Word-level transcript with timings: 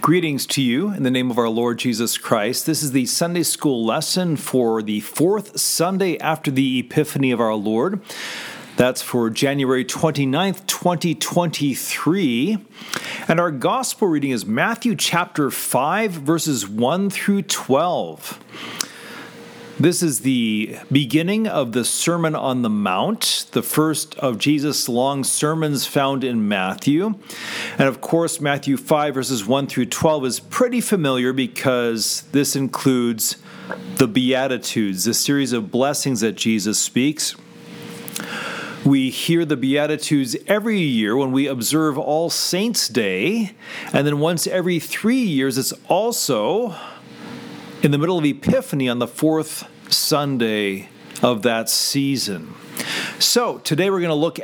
Greetings 0.00 0.46
to 0.46 0.62
you 0.62 0.94
in 0.94 1.02
the 1.02 1.10
name 1.10 1.30
of 1.30 1.36
our 1.36 1.50
Lord 1.50 1.78
Jesus 1.78 2.16
Christ. 2.16 2.64
This 2.64 2.82
is 2.82 2.92
the 2.92 3.04
Sunday 3.04 3.42
school 3.42 3.84
lesson 3.84 4.36
for 4.36 4.80
the 4.80 5.00
fourth 5.00 5.60
Sunday 5.60 6.16
after 6.20 6.50
the 6.50 6.78
Epiphany 6.78 7.32
of 7.32 7.38
our 7.38 7.54
Lord. 7.54 8.00
That's 8.76 9.02
for 9.02 9.28
January 9.28 9.84
29th, 9.84 10.66
2023. 10.66 12.66
And 13.28 13.38
our 13.38 13.50
gospel 13.50 14.08
reading 14.08 14.30
is 14.30 14.46
Matthew 14.46 14.96
chapter 14.96 15.50
5, 15.50 16.12
verses 16.12 16.66
1 16.66 17.10
through 17.10 17.42
12. 17.42 18.42
This 19.80 20.02
is 20.02 20.20
the 20.20 20.76
beginning 20.92 21.46
of 21.46 21.72
the 21.72 21.86
Sermon 21.86 22.34
on 22.34 22.60
the 22.60 22.68
Mount, 22.68 23.46
the 23.52 23.62
first 23.62 24.14
of 24.18 24.36
Jesus' 24.36 24.90
long 24.90 25.24
sermons 25.24 25.86
found 25.86 26.22
in 26.22 26.46
Matthew. 26.46 27.14
And 27.78 27.88
of 27.88 28.02
course, 28.02 28.42
Matthew 28.42 28.76
5, 28.76 29.14
verses 29.14 29.46
1 29.46 29.68
through 29.68 29.86
12 29.86 30.26
is 30.26 30.38
pretty 30.38 30.82
familiar 30.82 31.32
because 31.32 32.24
this 32.32 32.54
includes 32.54 33.38
the 33.96 34.06
Beatitudes, 34.06 35.04
the 35.04 35.14
series 35.14 35.54
of 35.54 35.70
blessings 35.70 36.20
that 36.20 36.34
Jesus 36.34 36.78
speaks. 36.78 37.34
We 38.84 39.08
hear 39.08 39.46
the 39.46 39.56
Beatitudes 39.56 40.36
every 40.46 40.80
year 40.80 41.16
when 41.16 41.32
we 41.32 41.46
observe 41.46 41.96
All 41.96 42.28
Saints' 42.28 42.86
Day, 42.86 43.52
and 43.94 44.06
then 44.06 44.18
once 44.18 44.46
every 44.46 44.78
three 44.78 45.22
years, 45.22 45.56
it's 45.56 45.72
also 45.88 46.76
in 47.82 47.92
the 47.92 47.98
middle 47.98 48.18
of 48.18 48.24
Epiphany 48.26 48.90
on 48.90 48.98
the 48.98 49.06
fourth 49.06 49.66
Sunday 49.92 50.88
of 51.22 51.42
that 51.42 51.68
season. 51.68 52.54
So 53.18 53.58
today 53.58 53.90
we're 53.90 54.00
going 54.00 54.08
to 54.08 54.14
look 54.14 54.38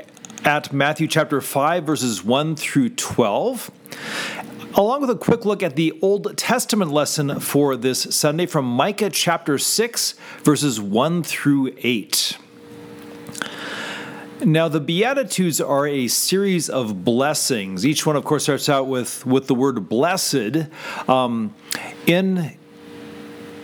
at 0.44 0.72
Matthew 0.72 1.08
chapter 1.08 1.40
5, 1.40 1.84
verses 1.84 2.22
1 2.22 2.56
through 2.56 2.90
12, 2.90 3.70
along 4.74 5.00
with 5.00 5.10
a 5.10 5.16
quick 5.16 5.44
look 5.44 5.62
at 5.62 5.76
the 5.76 5.98
Old 6.02 6.36
Testament 6.36 6.92
lesson 6.92 7.40
for 7.40 7.76
this 7.76 8.02
Sunday 8.14 8.46
from 8.46 8.64
Micah 8.64 9.10
chapter 9.10 9.58
6, 9.58 10.12
verses 10.44 10.80
1 10.80 11.22
through 11.22 11.74
8. 11.78 12.38
Now, 14.44 14.68
the 14.68 14.80
Beatitudes 14.80 15.62
are 15.62 15.86
a 15.86 16.08
series 16.08 16.68
of 16.68 17.04
blessings. 17.04 17.86
Each 17.86 18.04
one, 18.04 18.16
of 18.16 18.24
course, 18.24 18.42
starts 18.42 18.68
out 18.68 18.86
with, 18.86 19.24
with 19.24 19.46
the 19.46 19.54
word 19.54 19.88
blessed. 19.88 20.68
Um, 21.08 21.54
in 22.06 22.56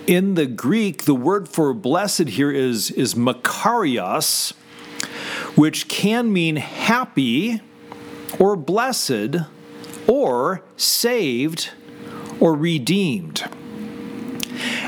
in 0.07 0.35
the 0.35 0.45
Greek, 0.45 1.03
the 1.03 1.15
word 1.15 1.47
for 1.47 1.73
blessed 1.73 2.29
here 2.29 2.51
is, 2.51 2.91
is 2.91 3.15
makarios, 3.15 4.51
which 5.55 5.87
can 5.87 6.31
mean 6.31 6.57
happy 6.57 7.61
or 8.39 8.55
blessed 8.55 9.37
or 10.07 10.61
saved 10.77 11.71
or 12.39 12.55
redeemed. 12.55 13.49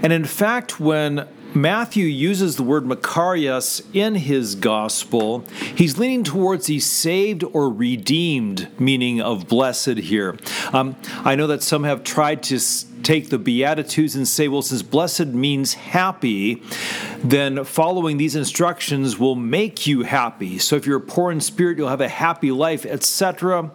And 0.02 0.12
in 0.12 0.26
fact, 0.26 0.80
when 0.80 1.28
Matthew 1.56 2.06
uses 2.06 2.58
the 2.58 2.64
word 2.64 2.84
Makarios 2.84 3.82
in 3.94 4.16
his 4.16 4.56
gospel. 4.56 5.46
He's 5.74 5.98
leaning 5.98 6.26
towards 6.26 6.66
the 6.66 6.82
saved 6.82 7.46
or 7.46 7.70
redeemed 7.70 8.68
meaning 8.78 9.22
of 9.22 9.48
blessed 9.48 10.00
here. 10.00 10.38
Um, 10.74 10.98
I 11.24 11.36
know 11.36 11.48
that 11.48 11.64
some 11.64 11.86
have 11.86 12.04
tried 12.04 12.44
to 12.44 12.60
take 13.06 13.30
the 13.30 13.38
Beatitudes 13.38 14.16
and 14.16 14.28
say, 14.28 14.48
well, 14.48 14.64
since 14.64 14.82
blessed 14.82 15.28
means 15.28 15.76
happy, 15.76 16.62
then 17.24 17.64
following 17.64 18.18
these 18.18 18.36
instructions 18.36 19.18
will 19.20 19.36
make 19.36 19.86
you 19.86 20.04
happy. 20.04 20.58
So 20.58 20.76
if 20.76 20.86
you're 20.88 21.00
poor 21.00 21.32
in 21.32 21.40
spirit, 21.40 21.78
you'll 21.78 21.90
have 21.90 22.02
a 22.02 22.10
happy 22.10 22.52
life, 22.52 22.86
etc. 22.86 23.72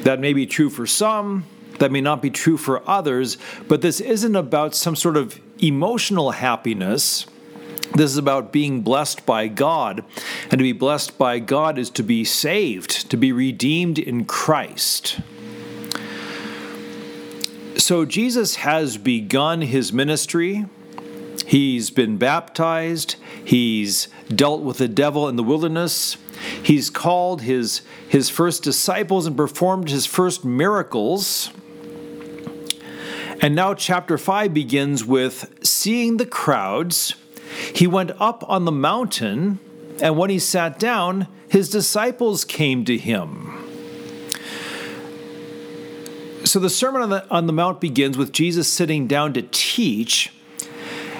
That 0.00 0.20
may 0.20 0.32
be 0.32 0.46
true 0.46 0.70
for 0.70 0.86
some, 0.86 1.44
that 1.78 1.92
may 1.92 2.00
not 2.00 2.22
be 2.22 2.30
true 2.30 2.56
for 2.56 2.88
others, 2.88 3.36
but 3.68 3.82
this 3.82 4.00
isn't 4.00 4.34
about 4.34 4.74
some 4.74 4.96
sort 4.96 5.16
of 5.16 5.38
emotional 5.58 6.30
happiness. 6.32 7.26
This 7.94 8.10
is 8.10 8.16
about 8.16 8.52
being 8.52 8.80
blessed 8.80 9.26
by 9.26 9.48
God. 9.48 10.04
And 10.50 10.52
to 10.52 10.62
be 10.62 10.72
blessed 10.72 11.18
by 11.18 11.38
God 11.40 11.78
is 11.78 11.90
to 11.90 12.02
be 12.02 12.24
saved, 12.24 13.10
to 13.10 13.16
be 13.16 13.32
redeemed 13.32 13.98
in 13.98 14.24
Christ. 14.24 15.20
So 17.88 18.04
Jesus 18.04 18.56
has 18.56 18.98
begun 18.98 19.62
his 19.62 19.94
ministry. 19.94 20.66
He's 21.46 21.88
been 21.88 22.18
baptized. 22.18 23.16
He's 23.42 24.08
dealt 24.28 24.60
with 24.60 24.76
the 24.76 24.88
devil 24.88 25.26
in 25.26 25.36
the 25.36 25.42
wilderness. 25.42 26.18
He's 26.62 26.90
called 26.90 27.40
his, 27.40 27.80
his 28.06 28.28
first 28.28 28.62
disciples 28.62 29.26
and 29.26 29.34
performed 29.34 29.88
his 29.88 30.04
first 30.04 30.44
miracles. 30.44 31.50
And 33.40 33.54
now, 33.54 33.72
chapter 33.72 34.18
5 34.18 34.52
begins 34.52 35.06
with 35.06 35.58
seeing 35.66 36.18
the 36.18 36.26
crowds. 36.26 37.14
He 37.74 37.86
went 37.86 38.10
up 38.20 38.44
on 38.46 38.66
the 38.66 38.70
mountain, 38.70 39.60
and 40.02 40.18
when 40.18 40.28
he 40.28 40.38
sat 40.38 40.78
down, 40.78 41.26
his 41.48 41.70
disciples 41.70 42.44
came 42.44 42.84
to 42.84 42.98
him. 42.98 43.57
So, 46.48 46.58
the 46.58 46.70
Sermon 46.70 47.02
on 47.02 47.10
the, 47.10 47.28
on 47.28 47.46
the 47.46 47.52
Mount 47.52 47.78
begins 47.78 48.16
with 48.16 48.32
Jesus 48.32 48.72
sitting 48.72 49.06
down 49.06 49.34
to 49.34 49.42
teach. 49.42 50.32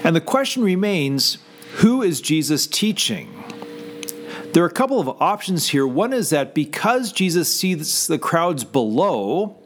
And 0.02 0.16
the 0.16 0.22
question 0.22 0.62
remains 0.62 1.36
who 1.74 2.00
is 2.00 2.22
Jesus 2.22 2.66
teaching? 2.66 3.44
There 4.54 4.62
are 4.62 4.68
a 4.68 4.72
couple 4.72 4.98
of 4.98 5.20
options 5.20 5.68
here. 5.68 5.86
One 5.86 6.14
is 6.14 6.30
that 6.30 6.54
because 6.54 7.12
Jesus 7.12 7.54
sees 7.54 8.06
the 8.06 8.18
crowds 8.18 8.64
below, 8.64 9.58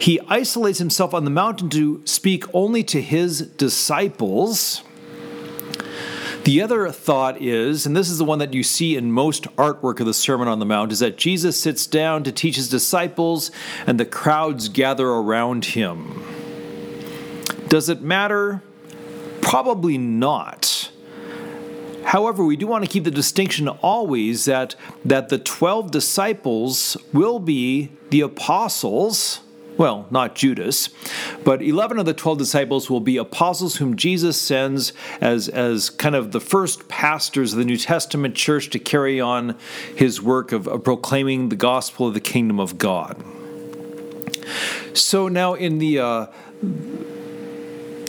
he 0.00 0.18
isolates 0.26 0.80
himself 0.80 1.14
on 1.14 1.22
the 1.24 1.30
mountain 1.30 1.70
to 1.70 2.04
speak 2.04 2.42
only 2.52 2.82
to 2.82 3.00
his 3.00 3.42
disciples. 3.42 4.82
The 6.46 6.62
other 6.62 6.88
thought 6.92 7.42
is, 7.42 7.86
and 7.86 7.96
this 7.96 8.08
is 8.08 8.18
the 8.18 8.24
one 8.24 8.38
that 8.38 8.54
you 8.54 8.62
see 8.62 8.94
in 8.94 9.10
most 9.10 9.46
artwork 9.56 9.98
of 9.98 10.06
the 10.06 10.14
Sermon 10.14 10.46
on 10.46 10.60
the 10.60 10.64
Mount, 10.64 10.92
is 10.92 11.00
that 11.00 11.16
Jesus 11.16 11.60
sits 11.60 11.88
down 11.88 12.22
to 12.22 12.30
teach 12.30 12.54
his 12.54 12.68
disciples 12.68 13.50
and 13.84 13.98
the 13.98 14.04
crowds 14.04 14.68
gather 14.68 15.08
around 15.08 15.64
him. 15.64 16.22
Does 17.66 17.88
it 17.88 18.00
matter? 18.00 18.62
Probably 19.40 19.98
not. 19.98 20.92
However, 22.04 22.44
we 22.44 22.54
do 22.54 22.68
want 22.68 22.84
to 22.84 22.88
keep 22.88 23.02
the 23.02 23.10
distinction 23.10 23.66
always 23.66 24.44
that, 24.44 24.76
that 25.04 25.30
the 25.30 25.38
12 25.38 25.90
disciples 25.90 26.96
will 27.12 27.40
be 27.40 27.90
the 28.10 28.20
apostles 28.20 29.40
well, 29.78 30.06
not 30.10 30.34
Judas, 30.34 30.88
but 31.44 31.62
11 31.62 31.98
of 31.98 32.06
the 32.06 32.14
12 32.14 32.38
disciples 32.38 32.88
will 32.88 33.00
be 33.00 33.16
apostles 33.16 33.76
whom 33.76 33.96
Jesus 33.96 34.40
sends 34.40 34.92
as, 35.20 35.48
as 35.48 35.90
kind 35.90 36.14
of 36.14 36.32
the 36.32 36.40
first 36.40 36.88
pastors 36.88 37.52
of 37.52 37.58
the 37.58 37.64
New 37.64 37.76
Testament 37.76 38.34
church 38.34 38.70
to 38.70 38.78
carry 38.78 39.20
on 39.20 39.56
his 39.94 40.22
work 40.22 40.52
of, 40.52 40.66
of 40.66 40.84
proclaiming 40.84 41.50
the 41.50 41.56
gospel 41.56 42.06
of 42.08 42.14
the 42.14 42.20
kingdom 42.20 42.58
of 42.58 42.78
God. 42.78 43.22
So 44.94 45.28
now 45.28 45.54
in 45.54 45.78
the. 45.78 45.98
Uh, 45.98 46.26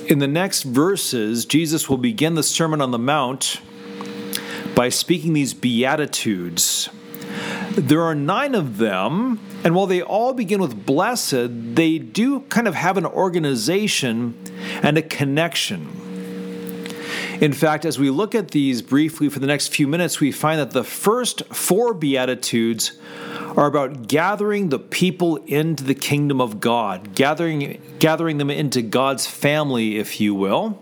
in 0.08 0.20
the 0.20 0.28
next 0.28 0.64
verses, 0.64 1.46
Jesus 1.46 1.90
will 1.90 1.98
begin 1.98 2.36
the 2.36 2.44
Sermon 2.44 2.80
on 2.80 2.92
the 2.92 2.98
Mount 3.00 3.60
by 4.74 4.88
speaking 4.88 5.34
these 5.34 5.54
Beatitudes. 5.54 6.88
There 7.78 8.02
are 8.02 8.16
nine 8.16 8.56
of 8.56 8.80
them, 8.80 9.40
and 9.64 9.76
while 9.76 9.86
they 9.86 10.02
all 10.02 10.34
begin 10.34 10.60
with 10.60 10.84
blessed, 10.84 11.76
they 11.76 12.00
do 12.00 12.40
kind 12.40 12.68
of 12.68 12.74
have 12.74 12.98
an 12.98 13.06
organization 13.06 14.36
and 14.82 14.98
a 14.98 15.04
connection. 15.04 15.88
In 17.40 17.54
fact, 17.54 17.86
as 17.86 18.00
we 18.00 18.10
look 18.10 18.34
at 18.34 18.50
these 18.50 18.82
briefly 18.82 19.30
for 19.30 19.38
the 19.38 19.46
next 19.46 19.68
few 19.68 19.88
minutes, 19.88 20.20
we 20.20 20.32
find 20.32 20.60
that 20.60 20.72
the 20.72 20.84
first 20.84 21.46
four 21.54 21.94
Beatitudes 21.94 22.98
are 23.56 23.68
about 23.68 24.08
gathering 24.08 24.70
the 24.70 24.80
people 24.80 25.36
into 25.46 25.84
the 25.84 25.94
kingdom 25.94 26.42
of 26.42 26.60
God, 26.60 27.14
gathering, 27.14 27.80
gathering 28.00 28.40
them 28.40 28.50
into 28.50 28.82
God's 28.82 29.28
family, 29.28 30.00
if 30.00 30.20
you 30.20 30.34
will. 30.34 30.82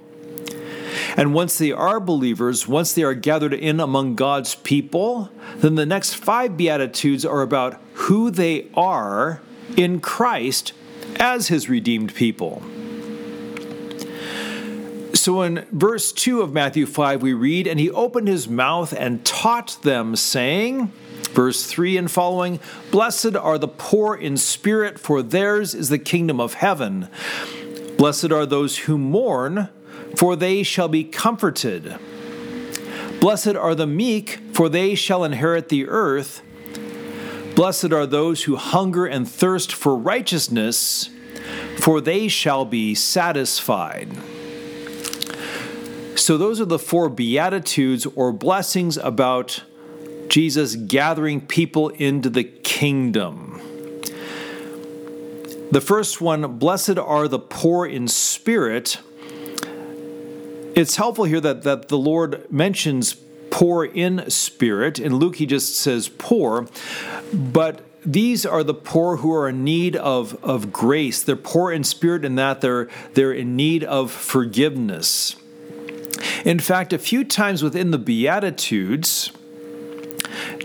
And 1.17 1.33
once 1.33 1.57
they 1.57 1.71
are 1.71 1.99
believers, 1.99 2.67
once 2.67 2.93
they 2.93 3.03
are 3.03 3.13
gathered 3.13 3.53
in 3.53 3.79
among 3.79 4.15
God's 4.15 4.55
people, 4.55 5.29
then 5.57 5.75
the 5.75 5.85
next 5.85 6.15
five 6.15 6.57
Beatitudes 6.57 7.25
are 7.25 7.41
about 7.41 7.81
who 7.93 8.29
they 8.29 8.69
are 8.73 9.41
in 9.77 10.01
Christ 10.01 10.73
as 11.17 11.47
his 11.47 11.69
redeemed 11.69 12.13
people. 12.13 12.61
So 15.13 15.41
in 15.41 15.65
verse 15.71 16.11
2 16.11 16.41
of 16.41 16.53
Matthew 16.53 16.85
5, 16.85 17.21
we 17.21 17.33
read, 17.33 17.65
And 17.65 17.79
he 17.79 17.89
opened 17.89 18.27
his 18.27 18.47
mouth 18.47 18.93
and 18.93 19.25
taught 19.25 19.77
them, 19.81 20.15
saying, 20.15 20.91
Verse 21.31 21.65
3 21.65 21.97
and 21.97 22.11
following 22.11 22.59
Blessed 22.91 23.35
are 23.35 23.57
the 23.57 23.67
poor 23.67 24.15
in 24.15 24.37
spirit, 24.37 24.99
for 24.99 25.21
theirs 25.21 25.73
is 25.73 25.89
the 25.89 25.97
kingdom 25.97 26.39
of 26.39 26.55
heaven. 26.55 27.09
Blessed 27.97 28.31
are 28.31 28.45
those 28.45 28.79
who 28.79 28.97
mourn 28.97 29.69
for 30.15 30.35
they 30.35 30.63
shall 30.63 30.87
be 30.87 31.03
comforted. 31.03 31.97
Blessed 33.19 33.55
are 33.55 33.75
the 33.75 33.87
meek, 33.87 34.39
for 34.53 34.69
they 34.69 34.95
shall 34.95 35.23
inherit 35.23 35.69
the 35.69 35.87
earth. 35.87 36.41
Blessed 37.55 37.93
are 37.93 38.05
those 38.05 38.43
who 38.43 38.55
hunger 38.55 39.05
and 39.05 39.27
thirst 39.27 39.73
for 39.73 39.95
righteousness, 39.95 41.09
for 41.79 42.01
they 42.01 42.27
shall 42.27 42.65
be 42.65 42.93
satisfied. 42.93 44.09
So, 46.15 46.37
those 46.37 46.59
are 46.59 46.65
the 46.65 46.79
four 46.79 47.09
Beatitudes 47.09 48.05
or 48.15 48.31
blessings 48.31 48.97
about 48.97 49.63
Jesus 50.27 50.75
gathering 50.75 51.39
people 51.41 51.89
into 51.89 52.29
the 52.29 52.43
kingdom. 52.43 53.61
The 55.71 55.81
first 55.81 56.21
one, 56.21 56.57
blessed 56.57 56.97
are 56.97 57.27
the 57.27 57.39
poor 57.39 57.85
in 57.85 58.07
spirit. 58.07 58.99
It's 60.75 60.97
helpful 60.97 61.23
here 61.23 61.39
that, 61.39 61.63
that 61.63 61.87
the 61.87 61.97
Lord 61.97 62.51
mentions 62.51 63.15
poor 63.49 63.85
in 63.85 64.29
spirit. 64.29 64.99
In 64.99 65.15
Luke, 65.15 65.37
he 65.37 65.45
just 65.45 65.75
says 65.75 66.09
poor, 66.09 66.67
but 67.33 67.81
these 68.05 68.45
are 68.45 68.63
the 68.63 68.73
poor 68.73 69.17
who 69.17 69.33
are 69.33 69.47
in 69.47 69.63
need 69.63 69.95
of, 69.95 70.35
of 70.43 70.73
grace. 70.73 71.23
They're 71.23 71.37
poor 71.37 71.71
in 71.71 71.85
spirit 71.85 72.25
in 72.25 72.35
that 72.35 72.59
they're, 72.59 72.89
they're 73.13 73.31
in 73.31 73.55
need 73.55 73.85
of 73.85 74.11
forgiveness. 74.11 75.37
In 76.43 76.59
fact, 76.59 76.91
a 76.91 76.99
few 76.99 77.23
times 77.23 77.63
within 77.63 77.91
the 77.91 77.97
Beatitudes, 77.97 79.31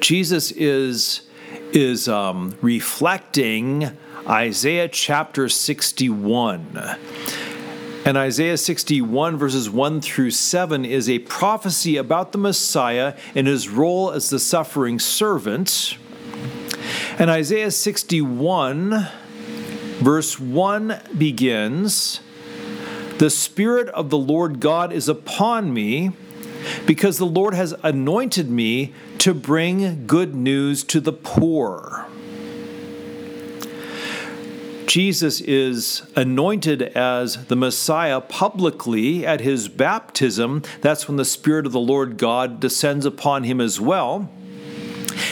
Jesus 0.01 0.51
is, 0.51 1.23
is 1.73 2.09
um, 2.09 2.56
reflecting 2.61 3.97
Isaiah 4.27 4.89
chapter 4.89 5.49
61. 5.49 6.99
And 8.11 8.19
Isaiah 8.19 8.57
61, 8.57 9.37
verses 9.37 9.71
1 9.71 10.01
through 10.01 10.33
7, 10.33 10.85
is 10.85 11.09
a 11.09 11.21
prophecy 11.21 11.97
about 11.97 12.33
the 12.33 12.39
Messiah 12.39 13.17
and 13.37 13.47
his 13.47 13.69
role 13.69 14.11
as 14.11 14.31
the 14.31 14.41
suffering 14.41 14.99
servant. 14.99 15.97
And 17.21 17.31
Isaiah 17.31 17.71
61, 17.71 19.07
verse 20.01 20.41
1 20.41 21.01
begins 21.17 22.19
The 23.19 23.31
Spirit 23.31 23.87
of 23.91 24.11
the 24.11 24.19
Lord 24.19 24.59
God 24.59 24.93
is 24.93 25.09
upon 25.09 25.73
me, 25.73 26.11
because 26.87 27.19
the 27.19 27.27
Lord 27.27 27.55
has 27.55 27.77
anointed 27.85 28.51
me 28.51 28.93
to 29.19 29.33
bring 29.33 30.09
good 30.09 30.35
news 30.35 30.83
to 30.83 30.99
the 30.99 31.13
poor. 31.13 32.10
Jesus 34.91 35.41
is 35.43 36.03
anointed 36.17 36.83
as 36.83 37.47
the 37.47 37.55
Messiah 37.55 38.21
publicly 38.21 39.25
at 39.25 39.41
his 39.41 39.69
baptism. 39.69 40.65
That's 40.81 41.07
when 41.07 41.17
the 41.17 41.25
Spirit 41.25 41.65
of 41.65 41.71
the 41.71 41.79
Lord 41.79 42.19
God 42.19 42.59
descends 42.59 43.07
upon 43.07 43.45
him 43.45 43.61
as 43.61 43.81
well. 43.81 44.29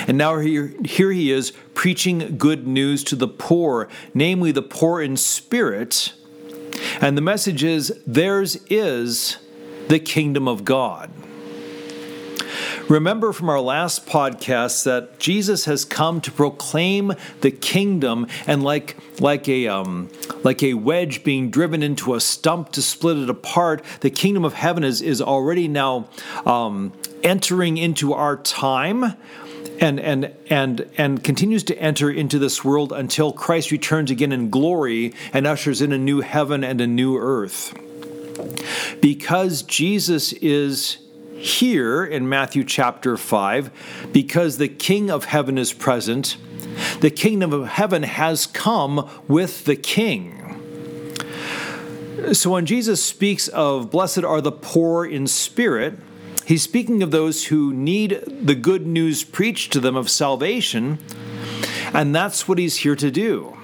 And 0.07 0.17
now 0.17 0.39
here, 0.39 0.73
here 0.85 1.11
he 1.11 1.33
is 1.33 1.53
preaching 1.75 2.39
good 2.39 2.69
news 2.69 3.03
to 3.03 3.17
the 3.17 3.27
poor, 3.27 3.89
namely 4.15 4.53
the 4.53 4.63
poor 4.63 5.03
in 5.03 5.17
spirit. 5.17 6.13
And 7.01 7.17
the 7.17 7.23
message 7.23 7.65
is 7.65 8.01
theirs 8.07 8.59
is 8.71 9.39
the 9.89 9.99
kingdom 9.99 10.47
of 10.47 10.65
God. 10.65 11.11
Remember 12.89 13.35
from 13.35 13.51
our 13.51 13.61
last 13.61 14.07
podcast 14.07 14.85
that 14.85 15.19
Jesus 15.19 15.67
has 15.67 15.85
come 15.85 16.23
to 16.23 16.33
proclaim 16.33 17.13
the 17.43 17.51
kingdom, 17.51 18.27
and 18.47 18.63
like 18.63 18.97
like 19.21 19.47
a 19.47 19.69
um, 19.69 20.09
like 20.43 20.63
a 20.63 20.73
wedge 20.73 21.23
being 21.23 21.51
driven 21.51 21.83
into 21.83 22.15
a 22.15 22.21
stump 22.21 22.73
to 22.73 22.83
split 22.83 23.19
it 23.19 23.29
apart, 23.29 23.85
the 24.01 24.09
kingdom 24.09 24.43
of 24.43 24.55
heaven 24.55 24.85
is 24.85 25.03
is 25.03 25.21
already 25.21 25.69
now 25.69 26.09
um, 26.47 26.95
entering 27.23 27.77
into 27.77 28.15
our 28.15 28.37
time. 28.37 29.17
And, 29.81 30.01
and 30.01 30.35
and 30.51 30.91
and 30.99 31.23
continues 31.23 31.63
to 31.65 31.79
enter 31.79 32.11
into 32.11 32.41
this 32.41 32.65
world 32.65 32.93
until 32.93 33.33
Christ 33.33 33.71
returns 33.71 34.11
again 34.11 34.33
in 34.33 34.51
glory 34.51 35.15
and 35.33 35.47
ushers 35.47 35.81
in 35.81 35.93
a 35.93 35.99
new 35.99 36.21
heaven 36.21 36.65
and 36.65 36.81
a 36.81 36.87
new 36.89 37.17
earth. 37.17 37.79
Because 39.01 39.63
Jesus 39.63 40.33
is 40.33 40.99
here 41.39 42.05
in 42.05 42.29
Matthew 42.29 42.65
chapter 42.65 43.17
5 43.17 44.11
because 44.13 44.59
the 44.59 44.69
King 44.69 45.11
of 45.11 45.27
heaven 45.27 45.57
is 45.57 45.73
present. 45.73 46.37
The 47.01 47.11
kingdom 47.11 47.53
of 47.53 47.69
heaven 47.69 48.03
has 48.03 48.47
come 48.47 49.09
with 49.29 49.65
the 49.65 49.77
King. 49.77 50.35
So 52.33 52.51
when 52.51 52.67
Jesus 52.67 53.03
speaks 53.03 53.49
of 53.49 53.91
blessed 53.91 54.25
are 54.25 54.41
the 54.41 54.53
poor 54.53 55.07
in 55.07 55.27
spirit, 55.27 55.99
he's 56.45 56.63
speaking 56.63 57.03
of 57.03 57.13
those 57.13 57.47
who 57.47 57.73
need 57.73 58.23
the 58.27 58.57
good 58.57 58.87
news 58.87 59.23
preached 59.23 59.73
to 59.75 59.81
them 59.81 59.97
of 59.97 60.11
salvation, 60.11 60.99
and 61.95 62.15
that's 62.15 62.49
what 62.49 62.59
he's 62.59 62.79
here 62.79 62.97
to 62.97 63.11
do. 63.11 63.57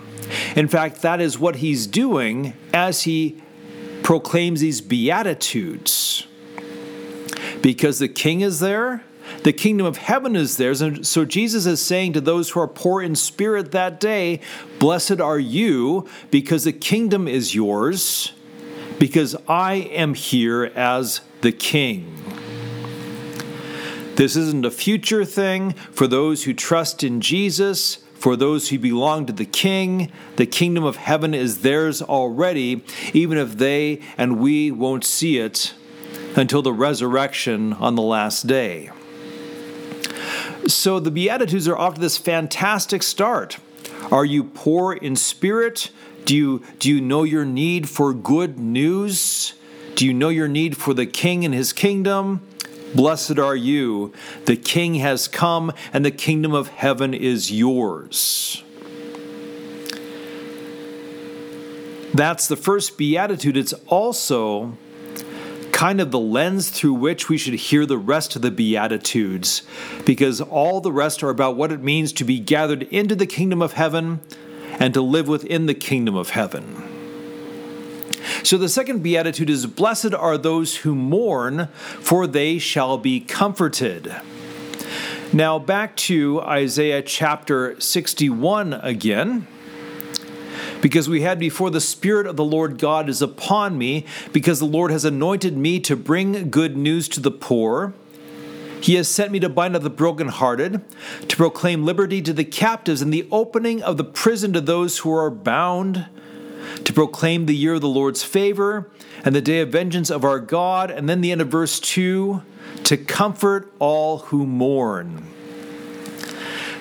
In 0.55 0.69
fact, 0.69 1.03
that 1.03 1.21
is 1.21 1.39
what 1.39 1.57
he's 1.57 1.87
doing 1.87 2.55
as 2.73 3.03
he 3.03 3.43
proclaims 4.03 4.61
these 4.61 4.81
beatitudes 4.81 6.27
because 7.65 7.99
the 7.99 8.09
king 8.09 8.43
is 8.43 8.61
there, 8.61 9.03
the 9.43 9.53
kingdom 9.53 9.87
of 9.87 9.97
heaven 9.97 10.37
is 10.37 10.59
theirs. 10.59 10.83
And 10.83 11.07
so 11.07 11.25
Jesus 11.25 11.65
is 11.65 11.81
saying 11.81 12.13
to 12.13 12.21
those 12.21 12.51
who 12.51 12.61
are 12.61 12.69
poor 12.69 13.01
in 13.01 13.17
spirit 13.17 13.73
that 13.73 13.99
day, 13.99 14.41
Blessed 14.79 15.19
are 15.19 15.39
you, 15.39 16.07
because 16.31 16.65
the 16.65 16.75
kingdom 16.75 17.27
is 17.27 17.55
yours, 17.55 18.35
because 18.99 19.35
I 19.49 19.77
am 19.77 20.13
here 20.13 20.65
as 20.75 21.23
the 21.41 21.53
king. 21.53 22.15
This 24.17 24.37
isn't 24.37 24.67
a 24.67 24.71
future 24.71 25.25
thing 25.25 25.73
for 25.73 26.07
those 26.07 26.45
who 26.45 26.53
trust 26.53 27.03
in 27.03 27.23
Jesus. 27.23 27.97
For 28.15 28.37
those 28.37 28.69
who 28.69 28.79
belong 28.79 29.27
to 29.27 29.35
the 29.35 29.45
King, 29.45 30.11
the 30.37 30.47
kingdom 30.47 30.83
of 30.83 30.97
heaven 30.97 31.35
is 31.35 31.61
theirs 31.61 32.01
already, 32.01 32.83
even 33.13 33.37
if 33.37 33.59
they 33.59 34.01
and 34.17 34.39
we 34.39 34.71
won't 34.71 35.05
see 35.05 35.37
it 35.37 35.75
until 36.37 36.63
the 36.63 36.73
resurrection 36.73 37.73
on 37.75 37.95
the 37.95 38.03
last 38.03 38.47
day. 38.47 38.91
So 40.67 40.99
the 40.99 41.11
Beatitudes 41.11 41.69
are 41.69 41.77
off 41.77 41.95
to 41.95 42.01
this 42.01 42.19
fantastic 42.19 43.03
start. 43.03 43.59
Are 44.11 44.25
you 44.25 44.45
poor 44.45 44.93
in 44.93 45.17
spirit? 45.17 45.91
Do 46.25 46.35
you, 46.35 46.63
do 46.79 46.91
you 46.91 47.01
know 47.01 47.23
your 47.23 47.45
need 47.45 47.89
for 47.89 48.15
good 48.15 48.59
news? 48.59 49.55
Do 49.95 50.07
you 50.07 50.15
know 50.15 50.31
your 50.31 50.49
need 50.49 50.77
for 50.77 50.95
the 50.95 51.07
King 51.07 51.45
and 51.45 51.55
his 51.55 51.73
kingdom? 51.73 52.41
Blessed 52.95 53.39
are 53.39 53.57
you. 53.57 54.13
The 54.47 54.57
King 54.57 54.97
has 54.97 55.29
come, 55.29 55.73
and 55.93 56.05
the 56.05 56.11
kingdom 56.11 56.55
of 56.55 56.69
heaven 56.69 57.13
is 57.13 57.53
yours. 57.53 58.63
That's 62.15 62.47
the 62.47 62.57
first 62.57 62.97
beatitude. 62.97 63.57
It's 63.57 63.73
also 63.89 64.79
kind 65.75 66.01
of 66.01 66.13
the 66.13 66.19
lens 66.21 66.71
through 66.71 66.95
which 66.95 67.29
we 67.29 67.37
should 67.37 67.53
hear 67.53 67.85
the 67.85 67.99
rest 67.99 68.37
of 68.37 68.43
the 68.43 68.51
Beatitudes, 68.51 69.63
because 70.07 70.41
all 70.41 70.81
the 70.81 70.93
rest 70.93 71.21
are 71.25 71.31
about 71.31 71.57
what 71.57 71.73
it 71.73 71.83
means 71.83 72.13
to 72.13 72.25
be 72.25 72.39
gathered 72.39 72.85
into 72.85 73.17
the 73.17 73.27
kingdom 73.27 73.61
of 73.61 73.73
heaven 73.73 74.21
and 74.79 74.95
to 74.95 75.01
live 75.01 75.27
within 75.27 75.67
the 75.67 75.75
kingdom 75.75 76.15
of 76.15 76.31
heaven. 76.31 76.83
So 78.45 78.57
the 78.57 78.69
second 78.69 79.03
beatitude 79.03 79.51
is 79.51 79.67
Blessed 79.67 80.15
are 80.15 80.39
those 80.39 80.77
who 80.77 80.95
mourn, 80.95 81.67
for 82.01 82.29
they 82.29 82.59
shall 82.59 82.97
be 82.97 83.19
comforted. 83.19 84.15
Now, 85.33 85.59
back 85.59 85.97
to 85.97 86.41
Isaiah 86.43 87.03
chapter 87.03 87.81
61 87.81 88.75
again 88.75 89.49
because 90.85 91.09
we 91.09 91.23
had 91.23 91.39
before 91.39 91.71
the 91.71 91.81
Spirit 91.81 92.27
of 92.27 92.37
the 92.37 92.45
Lord 92.45 92.77
God 92.79 93.09
is 93.09 93.23
upon 93.23 93.79
me, 93.79 94.05
because 94.35 94.59
the 94.59 94.67
Lord 94.67 94.91
has 94.91 95.07
anointed 95.07 95.57
me 95.57 95.81
to 95.81 95.97
bring 95.97 96.51
good 96.51 96.77
news 96.77 97.09
to 97.09 97.21
the 97.21 97.31
poor. 97.31 97.95
He 98.83 98.97
has 98.97 99.09
sent 99.09 99.33
me 99.33 99.41
to 99.41 99.49
bind 99.49 99.75
up 99.75 99.83
the 99.83 99.89
brokenhearted, 99.89 100.85
to 101.27 101.37
proclaim 101.37 101.87
liberty 101.87 102.21
to 102.21 102.35
the 102.35 102.45
captives, 102.45 103.01
and 103.01 103.15
the 103.15 103.27
opening 103.33 103.83
of 103.83 103.97
the 103.97 104.05
prison 104.05 104.53
to 104.53 104.61
those 104.61 104.99
who 104.99 105.11
are 105.11 105.31
bound, 105.31 106.05
to 106.85 106.93
proclaim 106.93 107.47
the 107.47 107.57
year 107.57 107.73
of 107.73 107.81
the 107.81 107.89
Lord's 107.89 108.23
favor 108.23 108.91
and 109.25 109.35
the 109.35 109.41
day 109.41 109.61
of 109.61 109.71
vengeance 109.71 110.11
of 110.11 110.23
our 110.23 110.39
God. 110.39 110.91
And 110.91 111.09
then 111.09 111.23
the 111.23 111.33
end 111.33 111.41
of 111.41 111.49
verse 111.49 111.81
2 111.81 112.43
to 112.83 112.97
comfort 112.99 113.73
all 113.79 114.19
who 114.19 114.47
mourn. 114.47 115.34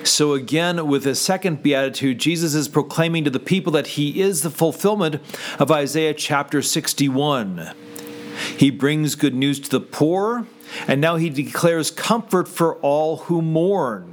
So, 0.03 0.33
again, 0.33 0.88
with 0.88 1.03
the 1.03 1.15
second 1.15 1.63
beatitude, 1.63 2.19
Jesus 2.19 2.55
is 2.55 2.67
proclaiming 2.67 3.24
to 3.24 3.29
the 3.29 3.39
people 3.39 3.72
that 3.74 3.88
he 3.88 4.22
is 4.22 4.41
the 4.41 4.50
fulfillment 4.50 5.22
of 5.60 5.72
Isaiah 5.72 6.13
chapter 6.13 6.62
61. 6.62 7.74
He 8.57 8.69
brings 8.69 9.15
good 9.15 9.33
news 9.33 9.60
to 9.62 9.69
the 9.69 9.79
poor, 9.79 10.45
and 10.88 11.00
now 11.00 11.15
he 11.15 11.29
declares 11.29 11.89
comfort 11.89 12.48
for 12.48 12.75
all 12.77 13.17
who 13.17 13.41
mourn. 13.41 14.03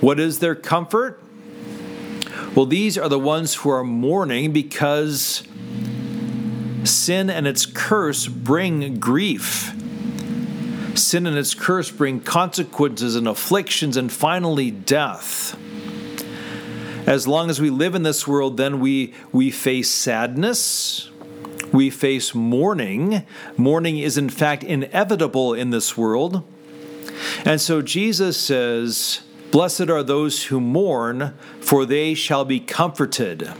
What 0.00 0.20
is 0.20 0.38
their 0.38 0.54
comfort? 0.54 1.20
Well, 2.54 2.66
these 2.66 2.96
are 2.96 3.08
the 3.08 3.18
ones 3.18 3.54
who 3.56 3.70
are 3.70 3.84
mourning 3.84 4.52
because 4.52 5.42
sin 6.84 7.28
and 7.28 7.46
its 7.46 7.66
curse 7.66 8.26
bring 8.28 8.98
grief. 8.98 9.74
Sin 11.00 11.26
and 11.26 11.36
its 11.36 11.54
curse 11.54 11.90
bring 11.90 12.20
consequences 12.20 13.16
and 13.16 13.26
afflictions 13.26 13.96
and 13.96 14.12
finally 14.12 14.70
death. 14.70 15.56
As 17.06 17.26
long 17.26 17.50
as 17.50 17.60
we 17.60 17.70
live 17.70 17.94
in 17.94 18.02
this 18.02 18.28
world, 18.28 18.56
then 18.56 18.78
we, 18.78 19.14
we 19.32 19.50
face 19.50 19.90
sadness, 19.90 21.10
we 21.72 21.90
face 21.90 22.34
mourning. 22.34 23.24
Mourning 23.56 23.98
is, 23.98 24.18
in 24.18 24.28
fact, 24.28 24.62
inevitable 24.62 25.54
in 25.54 25.70
this 25.70 25.96
world. 25.96 26.44
And 27.44 27.60
so 27.60 27.82
Jesus 27.82 28.36
says, 28.36 29.22
Blessed 29.50 29.90
are 29.90 30.02
those 30.02 30.44
who 30.44 30.60
mourn, 30.60 31.34
for 31.60 31.84
they 31.84 32.14
shall 32.14 32.44
be 32.44 32.60
comforted. 32.60 33.50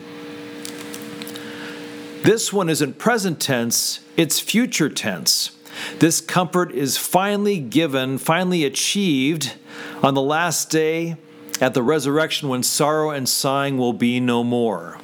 This 2.23 2.52
one 2.52 2.68
isn't 2.68 2.99
present 2.99 3.40
tense, 3.40 4.00
it's 4.16 4.38
future 4.38 4.88
tense. 4.88 5.52
This 5.99 6.21
comfort 6.21 6.73
is 6.73 6.97
finally 6.97 7.59
given, 7.59 8.19
finally 8.19 8.65
achieved 8.65 9.55
on 10.03 10.15
the 10.15 10.23
last 10.23 10.71
day 10.71 11.17
at 11.61 11.75
the 11.75 11.83
resurrection 11.83 12.49
when 12.49 12.63
sorrow 12.63 13.11
and 13.11 13.29
sighing 13.29 13.77
will 13.77 13.93
be 13.93 14.19
no 14.19 14.43
more. 14.43 14.99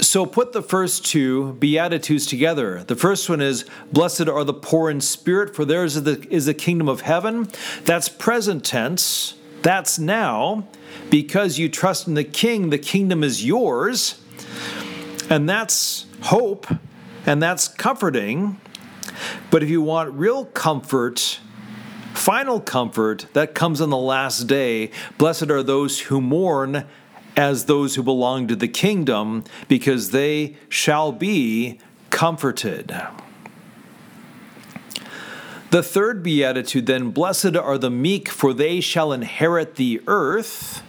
So 0.00 0.26
put 0.26 0.52
the 0.52 0.62
first 0.62 1.06
two 1.06 1.54
Beatitudes 1.54 2.26
together. 2.26 2.84
The 2.84 2.96
first 2.96 3.30
one 3.30 3.40
is, 3.40 3.64
Blessed 3.92 4.28
are 4.28 4.44
the 4.44 4.52
poor 4.52 4.90
in 4.90 5.00
spirit, 5.00 5.56
for 5.56 5.64
theirs 5.64 5.96
is 5.96 6.44
the, 6.44 6.54
kingdom 6.54 6.88
of 6.88 7.02
heaven. 7.02 7.48
That's 7.84 8.08
present 8.08 8.64
tense. 8.64 9.34
That's 9.62 9.98
now. 9.98 10.66
Because 11.08 11.58
you 11.58 11.68
trust 11.68 12.06
in 12.06 12.14
the 12.14 12.24
king, 12.24 12.70
the 12.70 12.78
kingdom 12.78 13.24
is 13.24 13.44
yours. 13.44 14.20
And 15.30 15.48
that's 15.48 16.04
hope, 16.22 16.66
and 17.24 17.42
that's 17.42 17.68
comforting. 17.68 18.60
But 19.50 19.62
if 19.62 19.70
you 19.70 19.82
want 19.82 20.12
real 20.12 20.46
comfort, 20.46 21.40
final 22.14 22.60
comfort 22.60 23.26
that 23.32 23.54
comes 23.54 23.80
on 23.80 23.90
the 23.90 23.96
last 23.96 24.46
day, 24.46 24.90
blessed 25.18 25.50
are 25.50 25.62
those 25.62 26.00
who 26.00 26.20
mourn 26.20 26.86
as 27.36 27.64
those 27.64 27.94
who 27.94 28.02
belong 28.02 28.46
to 28.48 28.56
the 28.56 28.68
kingdom, 28.68 29.42
because 29.66 30.10
they 30.10 30.54
shall 30.68 31.12
be 31.12 31.78
comforted. 32.10 32.94
The 35.70 35.82
third 35.82 36.22
beatitude, 36.22 36.84
then, 36.84 37.10
blessed 37.10 37.56
are 37.56 37.78
the 37.78 37.90
meek, 37.90 38.28
for 38.28 38.52
they 38.52 38.80
shall 38.80 39.14
inherit 39.14 39.76
the 39.76 40.02
earth. 40.06 40.82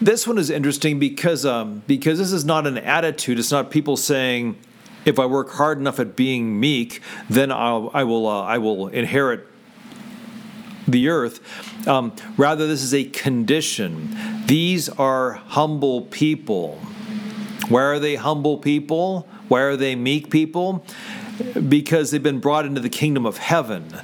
This 0.00 0.26
one 0.26 0.38
is 0.38 0.48
interesting 0.48 0.98
because 0.98 1.44
um, 1.44 1.82
because 1.86 2.18
this 2.18 2.32
is 2.32 2.44
not 2.44 2.66
an 2.66 2.78
attitude. 2.78 3.38
It's 3.38 3.52
not 3.52 3.70
people 3.70 3.98
saying, 3.98 4.56
"If 5.04 5.18
I 5.18 5.26
work 5.26 5.50
hard 5.52 5.78
enough 5.78 5.98
at 6.00 6.16
being 6.16 6.58
meek, 6.58 7.00
then 7.28 7.50
I'll, 7.50 7.90
I 7.94 8.04
will 8.04 8.26
uh, 8.26 8.42
I 8.42 8.58
will 8.58 8.88
inherit 8.88 9.46
the 10.86 11.08
earth. 11.08 11.88
Um, 11.88 12.12
rather, 12.36 12.66
this 12.66 12.82
is 12.82 12.94
a 12.94 13.04
condition. 13.04 14.16
These 14.46 14.88
are 14.88 15.32
humble 15.32 16.02
people. 16.02 16.78
Why 17.68 17.82
are 17.82 17.98
they 17.98 18.16
humble 18.16 18.58
people? 18.58 19.28
Why 19.48 19.60
are 19.62 19.76
they 19.76 19.94
meek 19.96 20.30
people? 20.30 20.84
Because 21.68 22.10
they've 22.10 22.22
been 22.22 22.40
brought 22.40 22.66
into 22.66 22.80
the 22.80 22.90
kingdom 22.90 23.26
of 23.26 23.38
heaven. 23.38 24.00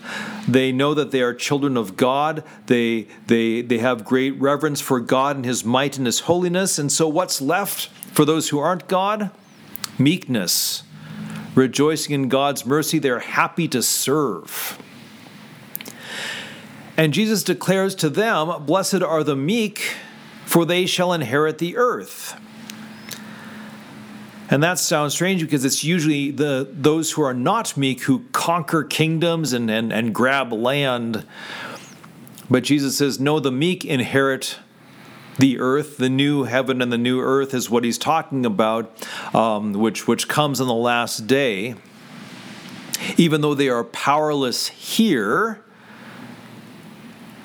They 0.48 0.72
know 0.72 0.94
that 0.94 1.10
they 1.10 1.22
are 1.22 1.34
children 1.34 1.76
of 1.76 1.96
God. 1.96 2.42
They, 2.66 3.06
they, 3.26 3.60
they 3.60 3.78
have 3.78 4.04
great 4.04 4.40
reverence 4.40 4.80
for 4.80 4.98
God 5.00 5.36
and 5.36 5.44
His 5.44 5.64
might 5.64 5.98
and 5.98 6.06
His 6.06 6.20
holiness. 6.20 6.78
And 6.78 6.90
so, 6.90 7.06
what's 7.06 7.40
left 7.40 7.88
for 8.12 8.24
those 8.24 8.48
who 8.48 8.58
aren't 8.58 8.88
God? 8.88 9.30
Meekness. 9.98 10.84
Rejoicing 11.58 12.14
in 12.14 12.28
God's 12.28 12.64
mercy, 12.64 13.00
they're 13.00 13.18
happy 13.18 13.66
to 13.66 13.82
serve. 13.82 14.78
And 16.96 17.12
Jesus 17.12 17.42
declares 17.42 17.96
to 17.96 18.08
them, 18.08 18.64
Blessed 18.64 19.02
are 19.02 19.24
the 19.24 19.34
meek, 19.34 19.96
for 20.44 20.64
they 20.64 20.86
shall 20.86 21.12
inherit 21.12 21.58
the 21.58 21.76
earth. 21.76 22.40
And 24.48 24.62
that 24.62 24.78
sounds 24.78 25.14
strange 25.14 25.40
because 25.40 25.64
it's 25.64 25.82
usually 25.82 26.30
the 26.30 26.68
those 26.70 27.10
who 27.10 27.22
are 27.22 27.34
not 27.34 27.76
meek 27.76 28.02
who 28.02 28.20
conquer 28.30 28.84
kingdoms 28.84 29.52
and, 29.52 29.68
and, 29.68 29.92
and 29.92 30.14
grab 30.14 30.52
land. 30.52 31.26
But 32.48 32.62
Jesus 32.62 32.96
says, 32.96 33.18
No, 33.18 33.40
the 33.40 33.50
meek 33.50 33.84
inherit 33.84 34.58
the 35.38 35.58
earth, 35.58 35.96
the 35.96 36.08
new 36.08 36.44
heaven 36.44 36.82
and 36.82 36.92
the 36.92 36.98
new 36.98 37.20
earth 37.20 37.54
is 37.54 37.70
what 37.70 37.84
he's 37.84 37.98
talking 37.98 38.44
about, 38.44 38.92
um, 39.34 39.72
which 39.72 40.06
which 40.06 40.28
comes 40.28 40.60
in 40.60 40.66
the 40.66 40.74
last 40.74 41.26
day. 41.26 41.76
Even 43.16 43.40
though 43.40 43.54
they 43.54 43.68
are 43.68 43.84
powerless 43.84 44.68
here, 44.68 45.62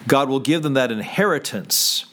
God 0.08 0.28
will 0.28 0.40
give 0.40 0.64
them 0.64 0.74
that 0.74 0.92
inheritance. 0.92 2.06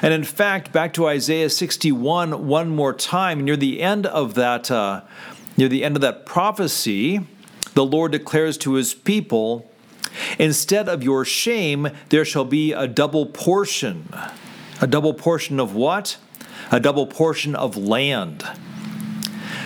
And 0.00 0.14
in 0.14 0.24
fact, 0.24 0.72
back 0.72 0.94
to 0.94 1.06
Isaiah 1.06 1.50
61 1.50 2.46
one 2.46 2.70
more 2.70 2.94
time, 2.94 3.44
near 3.44 3.56
the 3.56 3.82
end 3.82 4.06
of 4.06 4.34
that, 4.34 4.70
uh, 4.70 5.02
near 5.56 5.68
the 5.68 5.84
end 5.84 5.96
of 5.96 6.02
that 6.02 6.24
prophecy, 6.26 7.20
the 7.74 7.84
Lord 7.84 8.12
declares 8.12 8.56
to 8.58 8.74
his 8.74 8.94
people, 8.94 9.70
Instead 10.38 10.88
of 10.88 11.02
your 11.02 11.24
shame, 11.24 11.88
there 12.08 12.24
shall 12.24 12.44
be 12.44 12.72
a 12.72 12.86
double 12.86 13.26
portion. 13.26 14.08
A 14.80 14.86
double 14.86 15.14
portion 15.14 15.60
of 15.60 15.74
what? 15.74 16.16
A 16.70 16.80
double 16.80 17.06
portion 17.06 17.54
of 17.54 17.76
land. 17.76 18.44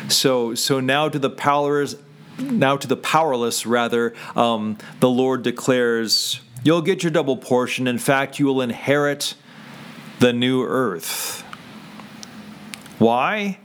So, 0.09 0.55
so 0.55 0.81
now 0.81 1.09
to 1.09 1.19
the 1.19 1.31
powerless, 1.31 1.97
now 2.39 2.77
to 2.77 2.87
the 2.87 2.97
powerless, 2.97 3.67
rather, 3.67 4.15
um, 4.37 4.79
the 5.01 5.09
Lord 5.09 5.43
declares, 5.43 6.41
You'll 6.65 6.83
get 6.83 7.03
your 7.03 7.11
double 7.13 7.37
portion. 7.37 7.87
In 7.87 7.99
fact, 7.99 8.39
you 8.39 8.47
will 8.47 8.61
inherit 8.61 9.35
the 10.19 10.33
new 10.33 10.65
earth. 10.65 11.43
Why? 12.99 13.59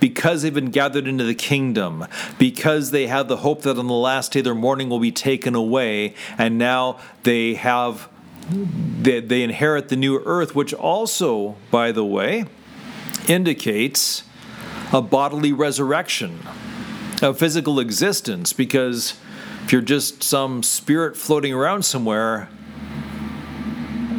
Because 0.00 0.42
they've 0.42 0.54
been 0.54 0.70
gathered 0.70 1.06
into 1.06 1.24
the 1.24 1.34
kingdom, 1.34 2.06
because 2.38 2.90
they 2.90 3.06
have 3.06 3.28
the 3.28 3.38
hope 3.38 3.62
that 3.62 3.78
on 3.78 3.86
the 3.86 3.94
last 3.94 4.32
day 4.32 4.40
their 4.40 4.54
mourning 4.54 4.88
will 4.88 4.98
be 4.98 5.12
taken 5.12 5.54
away, 5.54 6.14
and 6.38 6.56
now 6.56 6.98
they 7.22 7.54
have 7.54 8.08
they, 8.50 9.20
they 9.20 9.42
inherit 9.42 9.88
the 9.88 9.96
new 9.96 10.20
earth, 10.24 10.54
which 10.54 10.74
also, 10.74 11.56
by 11.70 11.92
the 11.92 12.04
way, 12.04 12.46
indicates 13.28 14.24
a 14.92 15.00
bodily 15.00 15.52
resurrection, 15.52 16.40
a 17.22 17.32
physical 17.32 17.78
existence, 17.78 18.52
because 18.52 19.14
if 19.64 19.72
you're 19.72 19.82
just 19.82 20.22
some 20.22 20.62
spirit 20.62 21.16
floating 21.16 21.52
around 21.52 21.84
somewhere, 21.84 22.48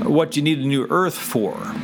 what 0.04 0.32
do 0.32 0.40
you 0.40 0.44
need 0.44 0.60
a 0.60 0.66
new 0.66 0.88
earth 0.90 1.18
for? 1.18 1.76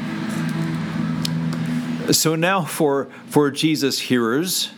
So 2.13 2.35
now 2.35 2.63
for, 2.63 3.09
for 3.27 3.51
Jesus' 3.51 3.99
hearers, 3.99 4.69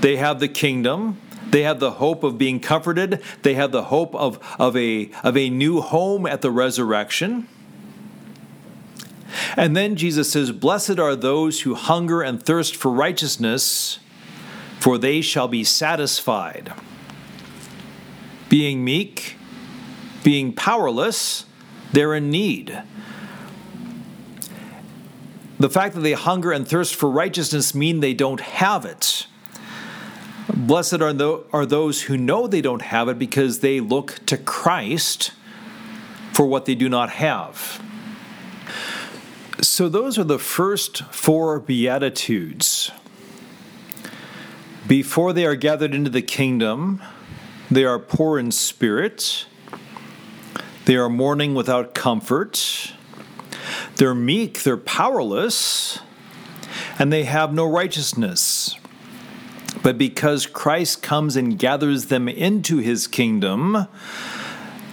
they 0.00 0.16
have 0.16 0.40
the 0.40 0.48
kingdom, 0.48 1.18
they 1.54 1.62
have 1.62 1.78
the 1.78 1.92
hope 1.92 2.24
of 2.24 2.36
being 2.36 2.58
comforted, 2.58 3.22
they 3.42 3.54
have 3.54 3.70
the 3.70 3.84
hope 3.84 4.12
of, 4.16 4.40
of, 4.58 4.76
a, 4.76 5.08
of 5.22 5.36
a 5.36 5.48
new 5.48 5.80
home 5.80 6.26
at 6.26 6.42
the 6.42 6.50
resurrection. 6.50 7.46
And 9.56 9.76
then 9.76 9.94
Jesus 9.94 10.32
says, 10.32 10.50
Blessed 10.50 10.98
are 10.98 11.14
those 11.14 11.60
who 11.60 11.76
hunger 11.76 12.22
and 12.22 12.42
thirst 12.42 12.74
for 12.74 12.90
righteousness, 12.90 14.00
for 14.80 14.98
they 14.98 15.20
shall 15.20 15.46
be 15.46 15.62
satisfied 15.62 16.72
being 18.48 18.84
meek, 18.84 19.36
being 20.24 20.52
powerless, 20.52 21.44
they're 21.92 22.14
in 22.14 22.30
need. 22.30 22.82
The 25.60 25.70
fact 25.70 25.94
that 25.94 26.00
they 26.00 26.14
hunger 26.14 26.50
and 26.50 26.66
thirst 26.66 26.96
for 26.96 27.08
righteousness 27.08 27.76
mean 27.76 28.00
they 28.00 28.12
don't 28.12 28.40
have 28.40 28.84
it. 28.84 29.28
Blessed 30.52 31.00
are, 31.00 31.14
th- 31.14 31.40
are 31.52 31.64
those 31.64 32.02
who 32.02 32.16
know 32.16 32.46
they 32.46 32.60
don't 32.60 32.82
have 32.82 33.08
it 33.08 33.18
because 33.18 33.60
they 33.60 33.80
look 33.80 34.20
to 34.26 34.36
Christ 34.36 35.32
for 36.32 36.46
what 36.46 36.66
they 36.66 36.74
do 36.74 36.88
not 36.88 37.10
have. 37.10 37.82
So, 39.60 39.88
those 39.88 40.18
are 40.18 40.24
the 40.24 40.38
first 40.38 41.04
four 41.04 41.58
Beatitudes. 41.60 42.90
Before 44.86 45.32
they 45.32 45.46
are 45.46 45.54
gathered 45.54 45.94
into 45.94 46.10
the 46.10 46.20
kingdom, 46.20 47.02
they 47.70 47.84
are 47.84 47.98
poor 47.98 48.38
in 48.38 48.50
spirit. 48.50 49.46
They 50.84 50.96
are 50.96 51.08
mourning 51.08 51.54
without 51.54 51.94
comfort. 51.94 52.92
They're 53.96 54.14
meek, 54.14 54.62
they're 54.62 54.76
powerless, 54.76 56.00
and 56.98 57.12
they 57.12 57.24
have 57.24 57.54
no 57.54 57.64
righteousness. 57.64 58.76
But 59.84 59.98
because 59.98 60.46
Christ 60.46 61.02
comes 61.02 61.36
and 61.36 61.58
gathers 61.58 62.06
them 62.06 62.26
into 62.26 62.78
his 62.78 63.06
kingdom, 63.06 63.86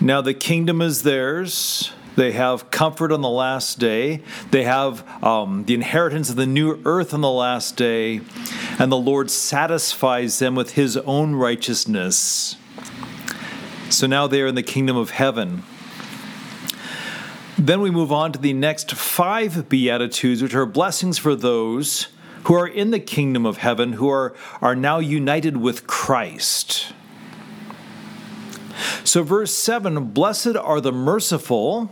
now 0.02 0.20
the 0.20 0.34
kingdom 0.34 0.82
is 0.82 1.04
theirs. 1.04 1.94
They 2.18 2.34
have 2.34 2.72
comfort 2.72 3.14
on 3.14 3.22
the 3.22 3.30
last 3.30 3.80
day. 3.80 4.22
They 4.52 4.64
have 4.66 5.08
um, 5.24 5.64
the 5.64 5.76
inheritance 5.76 6.30
of 6.30 6.36
the 6.36 6.46
new 6.46 6.82
earth 6.84 7.14
on 7.14 7.22
the 7.22 7.32
last 7.32 7.78
day. 7.78 8.20
And 8.78 8.92
the 8.92 8.98
Lord 8.98 9.32
satisfies 9.32 10.40
them 10.40 10.56
with 10.56 10.74
his 10.74 10.98
own 10.98 11.36
righteousness. 11.36 12.58
So 13.90 14.08
now 14.08 14.28
they 14.28 14.42
are 14.42 14.48
in 14.48 14.56
the 14.56 14.62
kingdom 14.62 14.98
of 14.98 15.12
heaven. 15.12 15.64
Then 17.58 17.80
we 17.80 17.92
move 17.92 18.12
on 18.12 18.34
to 18.34 18.40
the 18.40 18.52
next 18.52 18.92
five 18.92 19.70
Beatitudes, 19.70 20.44
which 20.44 20.54
are 20.54 20.66
blessings 20.66 21.18
for 21.18 21.34
those 21.34 22.10
who 22.44 22.56
are 22.56 22.68
in 22.68 22.92
the 22.92 23.00
kingdom 23.00 23.46
of 23.46 23.58
heaven, 23.58 23.94
who 23.94 24.10
are, 24.10 24.34
are 24.62 24.76
now 24.76 25.00
united 25.00 25.58
with 25.58 25.88
Christ. 25.88 26.94
So, 29.04 29.24
verse 29.24 29.54
7 29.54 30.06
Blessed 30.06 30.56
are 30.56 30.82
the 30.82 30.92
merciful, 30.92 31.92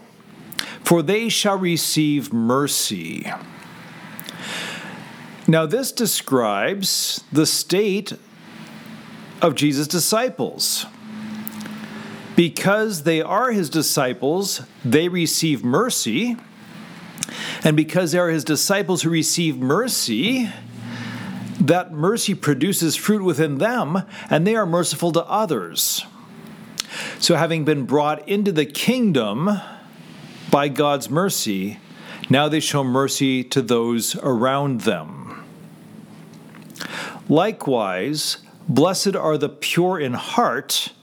for 0.83 1.01
they 1.01 1.29
shall 1.29 1.57
receive 1.57 2.33
mercy. 2.33 3.31
Now, 5.47 5.65
this 5.65 5.91
describes 5.91 7.23
the 7.31 7.45
state 7.45 8.13
of 9.41 9.55
Jesus' 9.55 9.87
disciples. 9.87 10.85
Because 12.35 13.03
they 13.03 13.21
are 13.21 13.51
his 13.51 13.69
disciples, 13.69 14.61
they 14.85 15.09
receive 15.09 15.63
mercy. 15.63 16.37
And 17.63 17.75
because 17.75 18.11
they 18.11 18.19
are 18.19 18.29
his 18.29 18.43
disciples 18.43 19.01
who 19.01 19.09
receive 19.09 19.57
mercy, 19.57 20.49
that 21.59 21.91
mercy 21.91 22.33
produces 22.33 22.95
fruit 22.95 23.23
within 23.23 23.57
them, 23.57 24.03
and 24.29 24.47
they 24.47 24.55
are 24.55 24.65
merciful 24.65 25.11
to 25.11 25.23
others. 25.25 26.05
So, 27.19 27.35
having 27.35 27.65
been 27.65 27.85
brought 27.85 28.27
into 28.27 28.51
the 28.51 28.65
kingdom 28.65 29.49
by 30.49 30.69
God's 30.69 31.09
mercy, 31.09 31.79
now 32.29 32.47
they 32.47 32.59
show 32.59 32.83
mercy 32.83 33.43
to 33.43 33.61
those 33.61 34.15
around 34.15 34.81
them. 34.81 35.43
Likewise, 37.27 38.37
blessed 38.67 39.15
are 39.15 39.37
the 39.37 39.49
pure 39.49 39.99
in 39.99 40.13
heart, 40.13 40.93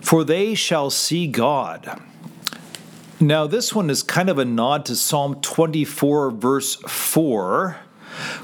for 0.00 0.24
they 0.24 0.54
shall 0.54 0.88
see 0.88 1.26
God. 1.26 2.00
Now, 3.18 3.46
this 3.46 3.74
one 3.74 3.88
is 3.88 4.02
kind 4.02 4.28
of 4.28 4.38
a 4.38 4.44
nod 4.44 4.84
to 4.86 4.96
Psalm 4.96 5.40
24, 5.40 6.32
verse 6.32 6.74
4, 6.74 7.78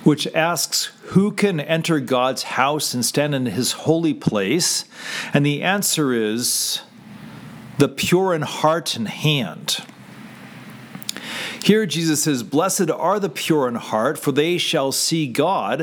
which 0.03 0.27
asks, 0.29 0.87
Who 1.09 1.31
can 1.31 1.61
enter 1.61 2.01
God's 2.01 2.45
house 2.45 2.95
and 2.95 3.05
stand 3.05 3.35
in 3.35 3.45
his 3.45 3.73
holy 3.73 4.15
place? 4.15 4.87
And 5.35 5.45
the 5.45 5.63
answer 5.63 6.15
is, 6.15 6.81
The 7.77 7.89
pure 7.89 8.33
in 8.33 8.41
heart 8.41 8.97
and 8.97 9.09
hand. 9.09 9.85
Here, 11.63 11.85
Jesus 11.85 12.23
says, 12.23 12.43
Blessed 12.43 12.91
are 12.91 13.21
the 13.21 13.29
pure 13.29 13.69
in 13.69 13.75
heart, 13.75 14.19
for 14.19 14.33
they 14.33 14.57
shall 14.57 14.91
see 14.91 15.27
God, 15.27 15.83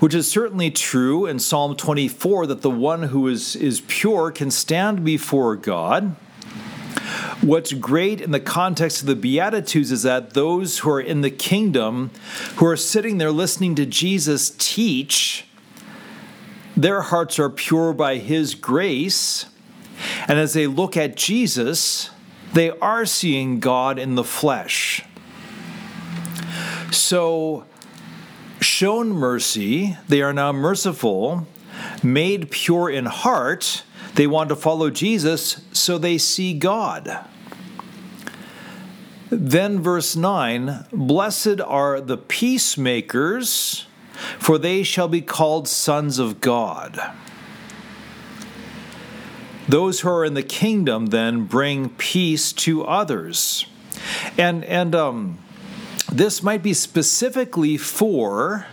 which 0.00 0.12
is 0.12 0.28
certainly 0.28 0.72
true 0.72 1.24
in 1.24 1.38
Psalm 1.38 1.76
24 1.76 2.48
that 2.48 2.62
the 2.62 2.70
one 2.70 3.04
who 3.04 3.28
is, 3.28 3.54
is 3.54 3.80
pure 3.86 4.32
can 4.32 4.50
stand 4.50 5.04
before 5.04 5.54
God. 5.54 6.16
What's 7.40 7.72
great 7.72 8.20
in 8.20 8.30
the 8.30 8.40
context 8.40 9.00
of 9.00 9.06
the 9.06 9.16
Beatitudes 9.16 9.90
is 9.90 10.02
that 10.04 10.34
those 10.34 10.78
who 10.78 10.90
are 10.90 11.00
in 11.00 11.20
the 11.20 11.30
kingdom, 11.30 12.10
who 12.56 12.66
are 12.66 12.76
sitting 12.76 13.18
there 13.18 13.32
listening 13.32 13.74
to 13.74 13.86
Jesus 13.86 14.50
teach, 14.56 15.46
their 16.76 17.02
hearts 17.02 17.38
are 17.38 17.50
pure 17.50 17.92
by 17.92 18.18
His 18.18 18.54
grace. 18.54 19.46
And 20.28 20.38
as 20.38 20.52
they 20.52 20.66
look 20.66 20.96
at 20.96 21.16
Jesus, 21.16 22.10
they 22.52 22.70
are 22.70 23.04
seeing 23.04 23.60
God 23.60 23.98
in 23.98 24.14
the 24.14 24.24
flesh. 24.24 25.02
So, 26.90 27.64
shown 28.60 29.10
mercy, 29.10 29.96
they 30.08 30.22
are 30.22 30.32
now 30.32 30.52
merciful, 30.52 31.46
made 32.02 32.50
pure 32.50 32.88
in 32.88 33.06
heart 33.06 33.82
they 34.14 34.26
want 34.26 34.48
to 34.50 34.56
follow 34.56 34.90
Jesus 34.90 35.60
so 35.72 35.98
they 35.98 36.18
see 36.18 36.54
God. 36.54 37.26
Then, 39.30 39.80
verse 39.82 40.14
9 40.14 40.86
Blessed 40.92 41.60
are 41.60 42.00
the 42.00 42.16
peacemakers, 42.16 43.86
for 44.38 44.58
they 44.58 44.82
shall 44.82 45.08
be 45.08 45.20
called 45.20 45.66
sons 45.66 46.18
of 46.18 46.40
God. 46.40 47.00
Those 49.68 50.00
who 50.00 50.10
are 50.10 50.24
in 50.24 50.34
the 50.34 50.42
kingdom 50.42 51.06
then 51.06 51.46
bring 51.46 51.88
peace 51.88 52.52
to 52.52 52.84
others. 52.84 53.66
And, 54.36 54.64
and 54.64 54.94
um, 54.94 55.38
this 56.12 56.42
might 56.42 56.62
be 56.62 56.74
specifically 56.74 57.76
for 57.76 58.66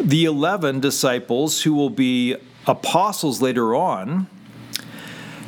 the 0.00 0.24
11 0.24 0.80
disciples 0.80 1.62
who 1.62 1.74
will 1.74 1.90
be 1.90 2.36
apostles 2.66 3.40
later 3.40 3.74
on. 3.74 4.26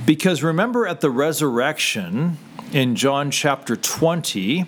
Because 0.05 0.43
remember 0.43 0.87
at 0.87 1.01
the 1.01 1.11
resurrection 1.11 2.39
in 2.73 2.97
John 2.97 3.31
chapter 3.31 3.77
20, 3.77 4.67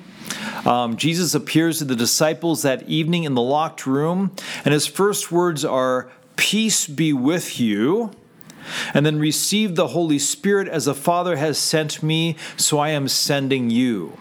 um, 0.64 0.96
Jesus 0.96 1.34
appears 1.34 1.78
to 1.78 1.84
the 1.84 1.96
disciples 1.96 2.62
that 2.62 2.88
evening 2.88 3.24
in 3.24 3.34
the 3.34 3.42
locked 3.42 3.86
room, 3.86 4.32
and 4.64 4.72
his 4.72 4.86
first 4.86 5.32
words 5.32 5.64
are, 5.64 6.10
Peace 6.36 6.86
be 6.86 7.12
with 7.12 7.60
you. 7.60 8.10
And 8.94 9.04
then 9.04 9.18
receive 9.18 9.76
the 9.76 9.88
Holy 9.88 10.18
Spirit 10.18 10.68
as 10.68 10.86
the 10.86 10.94
Father 10.94 11.36
has 11.36 11.58
sent 11.58 12.02
me, 12.02 12.36
so 12.56 12.78
I 12.78 12.90
am 12.90 13.08
sending 13.08 13.68
you. 13.68 14.16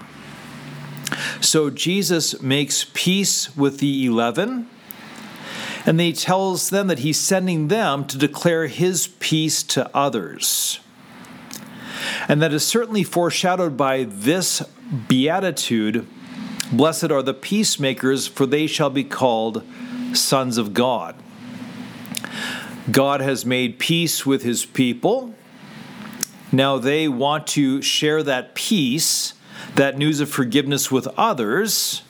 So 1.39 1.69
Jesus 1.69 2.41
makes 2.41 2.85
peace 2.93 3.55
with 3.55 3.79
the 3.79 4.05
eleven 4.05 4.69
and 5.85 5.99
then 5.99 6.07
he 6.07 6.13
tells 6.13 6.69
them 6.69 6.87
that 6.87 6.99
he's 6.99 7.19
sending 7.19 7.67
them 7.67 8.05
to 8.05 8.17
declare 8.17 8.67
his 8.67 9.07
peace 9.19 9.63
to 9.63 9.89
others. 9.95 10.79
And 12.27 12.41
that 12.41 12.53
is 12.53 12.65
certainly 12.65 13.03
foreshadowed 13.03 13.75
by 13.75 14.03
this 14.03 14.61
beatitude 15.07 16.07
Blessed 16.73 17.11
are 17.11 17.21
the 17.21 17.35
peacemakers, 17.35 18.25
for 18.25 18.47
they 18.47 18.65
shall 18.65 18.89
be 18.89 19.03
called 19.03 19.63
sons 20.13 20.57
of 20.57 20.73
God. 20.73 21.15
God 22.89 23.21
has 23.21 23.45
made 23.45 23.77
peace 23.77 24.25
with 24.25 24.41
his 24.41 24.65
people. 24.65 25.35
Now 26.51 26.79
they 26.79 27.07
want 27.07 27.45
to 27.47 27.83
share 27.83 28.23
that 28.23 28.55
peace, 28.55 29.35
that 29.75 29.99
news 29.99 30.19
of 30.19 30.29
forgiveness 30.31 30.91
with 30.91 31.07
others 31.15 32.01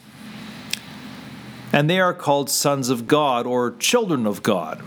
and 1.73 1.89
they 1.89 1.99
are 1.99 2.13
called 2.13 2.49
sons 2.49 2.89
of 2.89 3.07
God 3.07 3.47
or 3.47 3.71
children 3.71 4.27
of 4.27 4.43
God. 4.43 4.81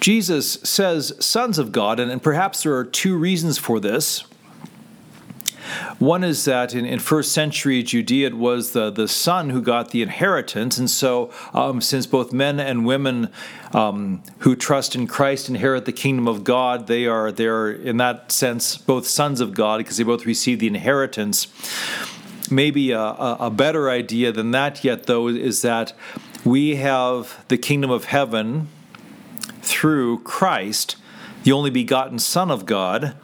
Jesus 0.00 0.54
says 0.62 1.12
sons 1.20 1.58
of 1.58 1.72
God, 1.72 2.00
and, 2.00 2.10
and 2.10 2.22
perhaps 2.22 2.62
there 2.62 2.74
are 2.76 2.84
two 2.84 3.16
reasons 3.16 3.58
for 3.58 3.78
this. 3.78 4.24
One 5.98 6.24
is 6.24 6.44
that 6.44 6.74
in, 6.74 6.84
in 6.84 6.98
first 6.98 7.32
century 7.32 7.82
Judea, 7.82 8.28
it 8.28 8.34
was 8.36 8.72
the, 8.72 8.90
the 8.90 9.06
son 9.06 9.50
who 9.50 9.62
got 9.62 9.90
the 9.90 10.02
inheritance. 10.02 10.76
And 10.76 10.90
so, 10.90 11.30
um, 11.54 11.80
since 11.80 12.06
both 12.06 12.32
men 12.32 12.58
and 12.58 12.84
women 12.84 13.30
um, 13.72 14.22
who 14.38 14.56
trust 14.56 14.96
in 14.96 15.06
Christ 15.06 15.48
inherit 15.48 15.84
the 15.84 15.92
kingdom 15.92 16.26
of 16.26 16.42
God, 16.42 16.88
they 16.88 17.06
are, 17.06 17.30
they 17.30 17.46
are, 17.46 17.70
in 17.70 17.98
that 17.98 18.32
sense, 18.32 18.76
both 18.76 19.06
sons 19.06 19.40
of 19.40 19.54
God 19.54 19.78
because 19.78 19.96
they 19.96 20.04
both 20.04 20.26
receive 20.26 20.58
the 20.58 20.66
inheritance 20.66 21.46
maybe 22.52 22.92
a, 22.92 23.00
a 23.00 23.50
better 23.50 23.90
idea 23.90 24.30
than 24.30 24.50
that 24.52 24.84
yet, 24.84 25.04
though, 25.04 25.28
is 25.28 25.62
that 25.62 25.92
we 26.44 26.76
have 26.76 27.44
the 27.48 27.58
kingdom 27.58 27.90
of 27.90 28.04
heaven 28.04 28.68
through 29.62 30.20
Christ, 30.20 30.96
the 31.42 31.52
only 31.52 31.70
begotten 31.70 32.18
Son 32.18 32.50
of 32.50 32.66
God. 32.66 33.16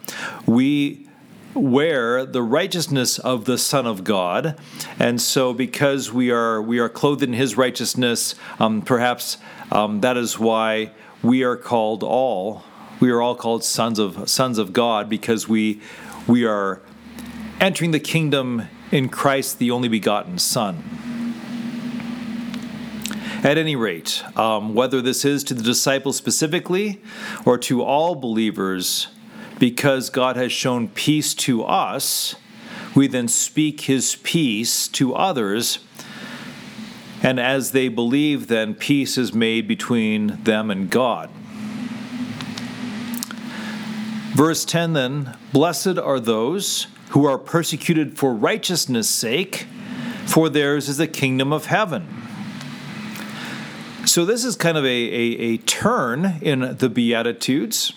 We 0.45 1.07
wear 1.53 2.25
the 2.25 2.41
righteousness 2.41 3.19
of 3.19 3.45
the 3.45 3.57
Son 3.57 3.85
of 3.85 4.03
God, 4.03 4.59
and 4.97 5.21
so 5.21 5.53
because 5.53 6.11
we 6.11 6.31
are 6.31 6.61
we 6.61 6.79
are 6.79 6.89
clothed 6.89 7.23
in 7.23 7.33
His 7.33 7.55
righteousness, 7.55 8.35
um, 8.59 8.81
perhaps 8.81 9.37
um, 9.71 10.01
that 10.01 10.17
is 10.17 10.39
why 10.39 10.91
we 11.21 11.43
are 11.43 11.57
called 11.57 12.03
all 12.03 12.63
we 12.99 13.11
are 13.11 13.21
all 13.21 13.35
called 13.35 13.63
sons 13.63 13.97
of 13.97 14.29
sons 14.29 14.57
of 14.57 14.73
God 14.73 15.09
because 15.09 15.47
we 15.47 15.81
we 16.27 16.45
are 16.45 16.81
entering 17.59 17.91
the 17.91 17.99
kingdom 17.99 18.67
in 18.91 19.09
Christ, 19.09 19.59
the 19.59 19.71
only 19.71 19.87
begotten 19.87 20.37
Son. 20.37 20.83
At 23.43 23.57
any 23.57 23.75
rate, 23.75 24.23
um, 24.37 24.73
whether 24.73 25.01
this 25.01 25.23
is 25.23 25.43
to 25.45 25.53
the 25.53 25.63
disciples 25.63 26.17
specifically 26.17 27.01
or 27.45 27.57
to 27.59 27.81
all 27.81 28.15
believers, 28.15 29.07
because 29.59 30.09
God 30.09 30.35
has 30.35 30.51
shown 30.51 30.89
peace 30.89 31.33
to 31.35 31.63
us, 31.63 32.35
we 32.95 33.07
then 33.07 33.27
speak 33.27 33.81
his 33.81 34.15
peace 34.17 34.87
to 34.89 35.15
others. 35.15 35.79
And 37.21 37.39
as 37.39 37.71
they 37.71 37.87
believe, 37.87 38.47
then 38.47 38.73
peace 38.73 39.17
is 39.17 39.33
made 39.33 39.67
between 39.67 40.43
them 40.43 40.71
and 40.71 40.89
God. 40.89 41.29
Verse 44.33 44.65
10 44.65 44.93
then 44.93 45.37
Blessed 45.51 45.97
are 45.97 46.19
those 46.19 46.87
who 47.09 47.25
are 47.25 47.37
persecuted 47.37 48.17
for 48.17 48.33
righteousness' 48.33 49.09
sake, 49.09 49.67
for 50.25 50.49
theirs 50.49 50.89
is 50.89 50.97
the 50.97 51.07
kingdom 51.07 51.51
of 51.51 51.65
heaven. 51.65 52.07
So, 54.05 54.25
this 54.25 54.43
is 54.43 54.55
kind 54.55 54.77
of 54.77 54.85
a, 54.85 54.87
a, 54.87 55.37
a, 55.53 55.57
turn 55.57 56.39
in 56.41 56.77
the 56.77 56.89
Beatitudes. 56.89 57.93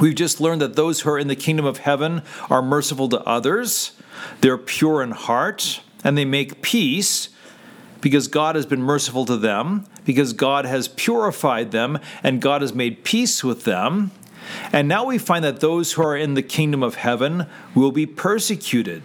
We've 0.00 0.14
just 0.14 0.40
learned 0.40 0.60
that 0.62 0.74
those 0.74 1.00
who 1.00 1.10
are 1.10 1.18
in 1.18 1.28
the 1.28 1.36
kingdom 1.36 1.64
of 1.64 1.78
heaven 1.78 2.22
are 2.50 2.62
merciful 2.62 3.08
to 3.10 3.20
others. 3.20 3.92
they're 4.40 4.58
pure 4.58 5.02
in 5.02 5.12
heart, 5.12 5.80
and 6.02 6.16
they 6.16 6.24
make 6.24 6.62
peace 6.62 7.28
because 8.00 8.28
God 8.28 8.54
has 8.54 8.66
been 8.66 8.82
merciful 8.82 9.24
to 9.26 9.36
them, 9.36 9.86
because 10.04 10.32
God 10.32 10.64
has 10.64 10.88
purified 10.88 11.72
them, 11.72 11.98
and 12.22 12.40
God 12.40 12.62
has 12.62 12.72
made 12.72 13.04
peace 13.04 13.42
with 13.42 13.64
them. 13.64 14.10
And 14.72 14.88
now 14.88 15.04
we 15.04 15.18
find 15.18 15.44
that 15.44 15.60
those 15.60 15.92
who 15.92 16.02
are 16.02 16.16
in 16.16 16.34
the 16.34 16.42
kingdom 16.42 16.82
of 16.82 16.96
heaven 16.96 17.46
will 17.74 17.92
be 17.92 18.06
persecuted. 18.06 19.02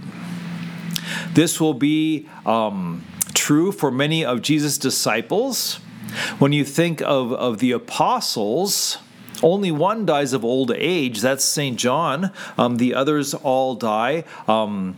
This 1.33 1.59
will 1.59 1.73
be 1.73 2.29
um, 2.45 3.03
true 3.33 3.71
for 3.71 3.91
many 3.91 4.23
of 4.23 4.41
Jesus' 4.41 4.77
disciples. 4.77 5.75
When 6.39 6.53
you 6.53 6.63
think 6.63 7.01
of, 7.01 7.33
of 7.33 7.59
the 7.59 7.71
apostles, 7.71 8.99
only 9.41 9.71
one 9.71 10.05
dies 10.05 10.33
of 10.33 10.45
old 10.45 10.71
age. 10.71 11.21
That's 11.21 11.43
St. 11.43 11.77
John. 11.77 12.31
Um, 12.57 12.77
the 12.77 12.93
others 12.93 13.33
all 13.33 13.75
die. 13.75 14.23
Um, 14.47 14.97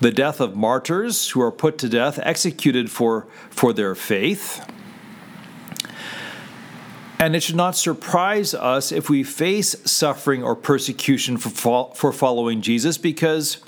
the 0.00 0.10
death 0.10 0.40
of 0.40 0.56
martyrs 0.56 1.30
who 1.30 1.40
are 1.42 1.52
put 1.52 1.76
to 1.78 1.88
death, 1.88 2.18
executed 2.22 2.90
for, 2.90 3.26
for 3.50 3.72
their 3.72 3.94
faith. 3.94 4.64
And 7.20 7.36
it 7.36 7.42
should 7.42 7.54
not 7.54 7.76
surprise 7.76 8.54
us 8.54 8.90
if 8.90 9.10
we 9.10 9.22
face 9.24 9.76
suffering 9.84 10.42
or 10.42 10.56
persecution 10.56 11.36
for, 11.36 11.92
for 11.94 12.12
following 12.14 12.62
Jesus 12.62 12.96
because 12.96 13.58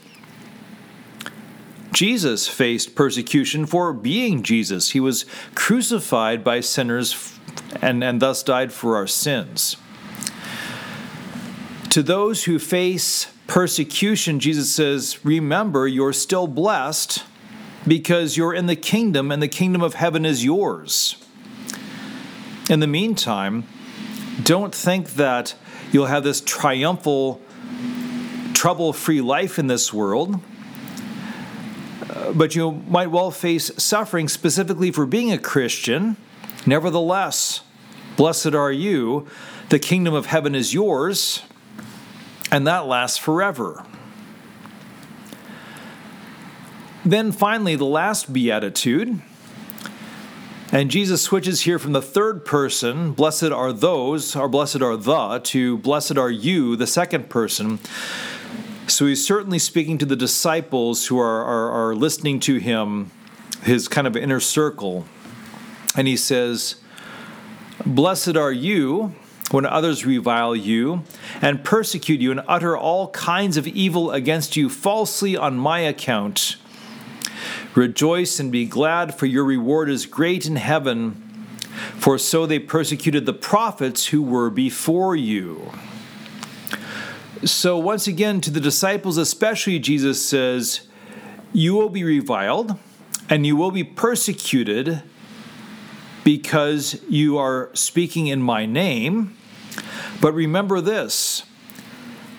Jesus 1.92 2.48
faced 2.48 2.94
persecution 2.94 3.66
for 3.66 3.92
being 3.92 4.42
Jesus. 4.42 4.92
He 4.92 5.00
was 5.00 5.26
crucified 5.54 6.42
by 6.42 6.60
sinners 6.60 7.38
and, 7.82 8.02
and 8.02 8.22
thus 8.22 8.42
died 8.42 8.72
for 8.72 8.96
our 8.96 9.06
sins. 9.06 9.76
To 11.90 12.02
those 12.02 12.44
who 12.44 12.58
face 12.58 13.26
persecution, 13.46 14.40
Jesus 14.40 14.74
says, 14.74 15.22
Remember, 15.26 15.86
you're 15.86 16.14
still 16.14 16.46
blessed 16.46 17.22
because 17.86 18.34
you're 18.34 18.54
in 18.54 18.64
the 18.64 18.76
kingdom 18.76 19.30
and 19.30 19.42
the 19.42 19.48
kingdom 19.48 19.82
of 19.82 19.92
heaven 19.92 20.24
is 20.24 20.42
yours. 20.42 21.21
In 22.70 22.81
the 22.81 22.87
meantime, 22.87 23.64
don't 24.42 24.75
think 24.75 25.14
that 25.14 25.55
you'll 25.90 26.07
have 26.07 26.25
this 26.25 26.40
triumphal, 26.40 27.40
trouble 28.55 28.92
free 28.92 29.20
life 29.20 29.59
in 29.59 29.66
this 29.66 29.92
world, 29.92 30.40
but 32.35 32.55
you 32.55 32.72
might 32.88 33.11
well 33.11 33.31
face 33.31 33.70
suffering 33.77 34.29
specifically 34.29 34.90
for 34.90 35.07
being 35.07 35.33
a 35.33 35.38
Christian. 35.38 36.16
Nevertheless, 36.66 37.62
blessed 38.16 38.55
are 38.55 38.72
you, 38.72 39.27
the 39.68 39.79
kingdom 39.79 40.14
of 40.14 40.27
heaven 40.27 40.55
is 40.55 40.72
yours 40.72 41.42
and 42.53 42.66
that 42.66 42.87
lasts 42.87 43.16
forever. 43.16 43.83
Then 47.03 47.33
finally, 47.33 47.75
the 47.75 47.87
last 47.87 48.33
beatitude. 48.33 49.22
And 50.74 50.90
Jesus 50.90 51.20
switches 51.20 51.61
here 51.61 51.78
from 51.78 51.92
the 51.92 52.00
third 52.00 52.46
person, 52.46 53.12
blessed 53.12 53.50
are 53.50 53.74
those, 53.74 54.35
or 54.35 54.48
blessed 54.48 54.80
are 54.80 54.96
the, 54.96 55.38
to 55.44 55.76
blessed 55.76 56.16
are 56.16 56.30
you, 56.30 56.76
the 56.76 56.87
second 56.87 57.28
person. 57.28 57.78
So 58.87 59.04
he's 59.04 59.24
certainly 59.24 59.58
speaking 59.58 59.98
to 59.98 60.06
the 60.06 60.16
disciples 60.16 61.08
who 61.08 61.18
are, 61.18 61.44
are, 61.44 61.70
are 61.70 61.94
listening 61.94 62.40
to 62.40 62.56
him, 62.56 63.11
his 63.62 63.87
kind 63.87 64.06
of 64.06 64.16
inner 64.16 64.40
circle. 64.40 65.04
And 65.94 66.08
he 66.08 66.16
says, 66.16 66.76
Blessed 67.85 68.38
are 68.38 68.52
you 68.52 69.14
when 69.50 69.66
others 69.66 70.06
revile 70.06 70.56
you 70.56 71.02
and 71.42 71.62
persecute 71.62 72.22
you 72.22 72.30
and 72.30 72.42
utter 72.48 72.78
all 72.78 73.11
kinds 73.11 73.58
of 73.58 73.68
evil 73.68 74.11
against 74.11 74.56
you 74.56 74.70
falsely 74.70 75.37
on 75.37 75.58
my 75.58 75.80
account. 75.80 76.56
Rejoice 77.74 78.38
and 78.38 78.52
be 78.52 78.66
glad, 78.66 79.14
for 79.14 79.26
your 79.26 79.44
reward 79.44 79.88
is 79.88 80.04
great 80.04 80.46
in 80.46 80.56
heaven, 80.56 81.12
for 81.96 82.18
so 82.18 82.44
they 82.44 82.58
persecuted 82.58 83.24
the 83.24 83.32
prophets 83.32 84.06
who 84.06 84.22
were 84.22 84.50
before 84.50 85.16
you. 85.16 85.72
So, 87.44 87.78
once 87.78 88.06
again, 88.06 88.40
to 88.42 88.50
the 88.50 88.61
disciples, 88.61 89.16
especially, 89.16 89.78
Jesus 89.78 90.24
says, 90.24 90.82
You 91.52 91.74
will 91.74 91.88
be 91.88 92.04
reviled 92.04 92.78
and 93.28 93.46
you 93.46 93.56
will 93.56 93.70
be 93.70 93.85
persecuted 93.85 95.02
because 96.24 97.02
you 97.08 97.38
are 97.38 97.70
speaking 97.72 98.26
in 98.26 98.42
my 98.42 98.66
name. 98.66 99.37
But 100.20 100.35
remember 100.35 100.80
this 100.80 101.44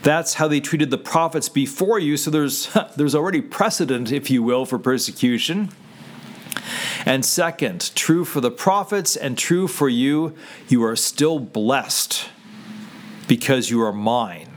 that's 0.03 0.35
how 0.35 0.47
they 0.47 0.59
treated 0.59 0.91
the 0.91 0.97
prophets 0.97 1.49
before 1.49 1.97
you, 1.97 2.17
so 2.17 2.29
there's, 2.29 2.71
there's 2.95 3.15
already 3.15 3.41
precedent, 3.41 4.11
if 4.11 4.29
you 4.29 4.43
will, 4.43 4.65
for 4.65 4.77
persecution. 4.77 5.69
And 7.05 7.25
second, 7.25 7.91
true 7.95 8.23
for 8.23 8.39
the 8.39 8.51
prophets 8.51 9.15
and 9.15 9.37
true 9.37 9.67
for 9.67 9.89
you, 9.89 10.35
you 10.67 10.83
are 10.83 10.95
still 10.95 11.39
blessed 11.39 12.29
because 13.27 13.69
you 13.69 13.81
are 13.81 13.91
mine. 13.91 14.49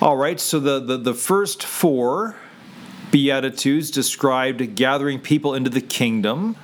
All 0.00 0.16
right, 0.16 0.38
so 0.38 0.60
the, 0.60 0.78
the, 0.78 0.96
the 0.96 1.14
first 1.14 1.64
four 1.64 2.36
Beatitudes 3.10 3.90
described 3.90 4.76
gathering 4.76 5.18
people 5.18 5.54
into 5.54 5.70
the 5.70 5.80
kingdom. 5.80 6.56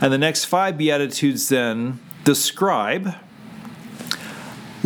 And 0.00 0.12
the 0.12 0.18
next 0.18 0.44
five 0.44 0.76
Beatitudes 0.76 1.48
then 1.48 2.00
describe 2.24 3.14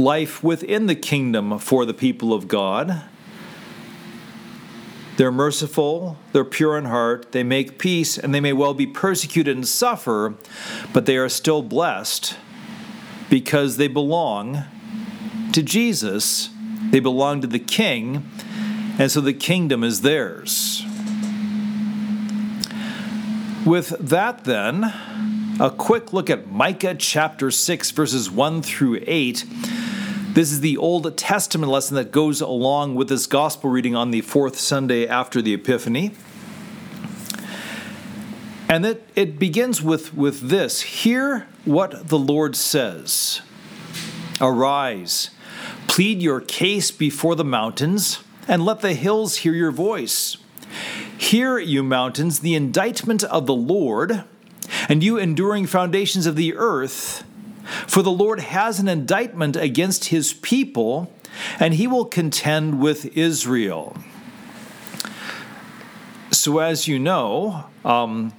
life 0.01 0.43
within 0.43 0.87
the 0.87 0.95
kingdom 0.95 1.59
for 1.59 1.85
the 1.85 1.95
people 1.95 2.33
of 2.33 2.49
God. 2.49 3.03
They're 5.17 5.31
merciful, 5.31 6.17
they're 6.33 6.45
pure 6.45 6.79
in 6.79 6.87
heart, 6.87 7.33
they 7.33 7.43
make 7.43 7.79
peace, 7.79 8.17
and 8.17 8.35
they 8.35 8.41
may 8.41 8.55
well 8.55 8.73
be 8.73 8.87
persecuted 8.87 9.55
and 9.55 9.69
suffer, 9.69 10.35
but 10.93 11.05
they 11.05 11.19
are 11.19 11.29
still 11.29 11.63
blessed 11.63 12.37
because 13.29 13.77
they 13.77 13.87
belong 13.87 14.65
to 15.53 15.63
Jesus, 15.63 16.49
they 16.91 17.01
belong 17.01 17.43
to 17.43 17.47
the 17.47 17.59
King, 17.59 18.29
and 18.99 19.11
so 19.11 19.21
the 19.21 19.35
kingdom 19.35 19.85
is 19.85 20.01
theirs. 20.01 20.85
With 23.67 23.91
that, 24.01 24.45
then, 24.45 24.85
a 25.61 25.71
quick 25.71 26.15
look 26.15 26.31
at 26.31 26.51
Micah 26.51 26.95
chapter 26.95 27.51
6, 27.51 27.91
verses 27.91 28.31
1 28.31 28.63
through 28.63 29.01
8. 29.07 29.45
This 30.33 30.53
is 30.53 30.61
the 30.61 30.77
Old 30.77 31.17
Testament 31.17 31.73
lesson 31.73 31.97
that 31.97 32.13
goes 32.13 32.41
along 32.41 32.95
with 32.95 33.09
this 33.09 33.27
gospel 33.27 33.69
reading 33.69 33.97
on 33.97 34.13
the 34.13 34.21
fourth 34.21 34.57
Sunday 34.61 35.05
after 35.05 35.43
the 35.43 35.53
Epiphany. 35.55 36.13
And 38.69 38.87
it, 38.87 39.09
it 39.17 39.41
begins 39.41 39.83
with, 39.83 40.15
with 40.15 40.49
this 40.49 40.83
Hear 40.83 41.49
what 41.65 42.07
the 42.07 42.19
Lord 42.19 42.55
says 42.55 43.41
Arise, 44.41 45.31
plead 45.89 46.23
your 46.23 46.41
case 46.41 46.93
before 46.93 47.35
the 47.35 47.45
mountains, 47.45 48.23
and 48.47 48.65
let 48.65 48.83
the 48.83 48.95
hills 48.95 49.39
hear 49.39 49.55
your 49.55 49.73
voice. 49.73 50.37
Hear, 51.19 51.59
you 51.59 51.83
mountains, 51.83 52.39
the 52.39 52.55
indictment 52.55 53.25
of 53.25 53.47
the 53.47 53.55
Lord 53.55 54.23
and 54.89 55.03
you 55.03 55.19
enduring 55.19 55.67
foundations 55.67 56.27
of 56.27 56.37
the 56.37 56.55
earth. 56.55 57.25
For 57.87 58.03
the 58.03 58.11
Lord 58.11 58.41
has 58.41 58.79
an 58.79 58.89
indictment 58.89 59.57
against 59.57 60.07
his 60.07 60.33
people, 60.33 61.13
and 61.59 61.75
he 61.75 61.87
will 61.87 62.05
contend 62.05 62.81
with 62.81 63.17
Israel. 63.17 63.97
So, 66.31 66.59
as 66.59 66.89
you 66.89 66.99
know, 66.99 67.65
um, 67.85 68.33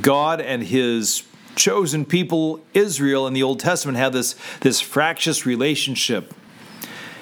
God 0.00 0.40
and 0.40 0.62
his 0.62 1.24
chosen 1.56 2.04
people, 2.04 2.60
Israel, 2.74 3.26
in 3.26 3.34
the 3.34 3.42
Old 3.42 3.60
Testament, 3.60 3.98
have 3.98 4.12
this, 4.12 4.34
this 4.60 4.80
fractious 4.80 5.44
relationship. 5.44 6.32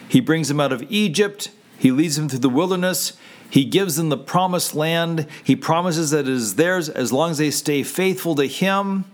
He 0.09 0.21
brings 0.21 0.49
them 0.49 0.61
out 0.61 0.73
of 0.73 0.85
Egypt, 0.91 1.51
he 1.79 1.91
leads 1.91 2.17
them 2.17 2.29
through 2.29 2.41
the 2.41 2.49
wilderness, 2.49 3.17
he 3.51 3.65
gives 3.65 3.97
them 3.97 4.09
the 4.09 4.17
promised 4.17 4.75
land. 4.75 5.27
He 5.43 5.57
promises 5.57 6.13
that 6.13 6.21
it 6.21 6.29
is 6.29 6.55
theirs 6.55 6.89
as 6.89 7.13
long 7.13 7.33
as 7.33 7.39
they 7.39 7.51
stay 7.51 7.83
faithful 7.83 8.37
to 8.37 8.47
Him. 8.47 9.05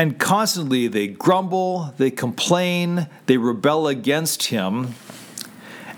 And 0.00 0.18
constantly 0.18 0.88
they 0.88 1.08
grumble, 1.08 1.92
they 1.98 2.10
complain, 2.10 3.06
they 3.26 3.36
rebel 3.36 3.86
against 3.86 4.44
Him. 4.44 4.94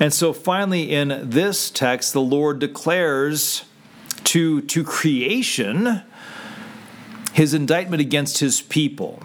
And 0.00 0.12
so 0.12 0.32
finally, 0.32 0.90
in 0.90 1.30
this 1.30 1.70
text, 1.70 2.12
the 2.12 2.20
Lord 2.20 2.58
declares 2.58 3.64
to, 4.24 4.60
to 4.62 4.82
creation 4.82 6.02
his 7.32 7.54
indictment 7.54 8.00
against 8.00 8.38
his 8.38 8.60
people. 8.60 9.22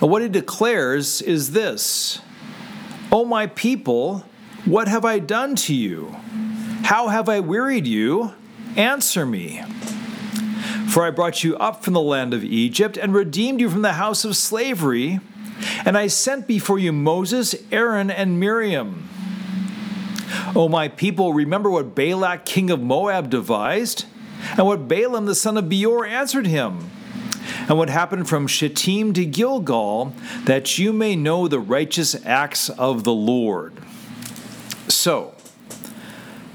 And 0.00 0.10
what 0.10 0.22
he 0.22 0.28
declares 0.28 1.20
is 1.20 1.52
this 1.52 2.20
O 3.12 3.26
my 3.26 3.48
people, 3.48 4.24
what 4.64 4.88
have 4.88 5.04
I 5.04 5.18
done 5.18 5.56
to 5.56 5.74
you? 5.74 6.16
How 6.84 7.08
have 7.08 7.28
I 7.28 7.40
wearied 7.40 7.86
you? 7.86 8.32
Answer 8.76 9.26
me. 9.26 9.62
For 10.90 11.04
I 11.04 11.10
brought 11.10 11.44
you 11.44 11.56
up 11.56 11.84
from 11.84 11.94
the 11.94 12.00
land 12.00 12.34
of 12.34 12.42
Egypt 12.42 12.96
and 12.96 13.14
redeemed 13.14 13.60
you 13.60 13.70
from 13.70 13.82
the 13.82 13.92
house 13.92 14.24
of 14.24 14.36
slavery. 14.36 15.20
And 15.84 15.96
I 15.96 16.08
sent 16.08 16.48
before 16.48 16.80
you 16.80 16.92
Moses, 16.92 17.54
Aaron, 17.70 18.10
and 18.10 18.40
Miriam. 18.40 19.08
O 20.56 20.68
my 20.68 20.88
people, 20.88 21.32
remember 21.32 21.70
what 21.70 21.94
Balak, 21.94 22.44
king 22.44 22.70
of 22.70 22.80
Moab, 22.80 23.30
devised, 23.30 24.04
and 24.56 24.66
what 24.66 24.88
Balaam, 24.88 25.26
the 25.26 25.34
son 25.34 25.56
of 25.56 25.68
Beor, 25.68 26.04
answered 26.04 26.46
him, 26.46 26.90
and 27.68 27.78
what 27.78 27.88
happened 27.88 28.28
from 28.28 28.48
Shittim 28.48 29.12
to 29.12 29.24
Gilgal, 29.24 30.12
that 30.44 30.76
you 30.78 30.92
may 30.92 31.14
know 31.14 31.46
the 31.46 31.60
righteous 31.60 32.16
acts 32.26 32.68
of 32.70 33.04
the 33.04 33.12
Lord. 33.12 33.74
So, 34.88 35.34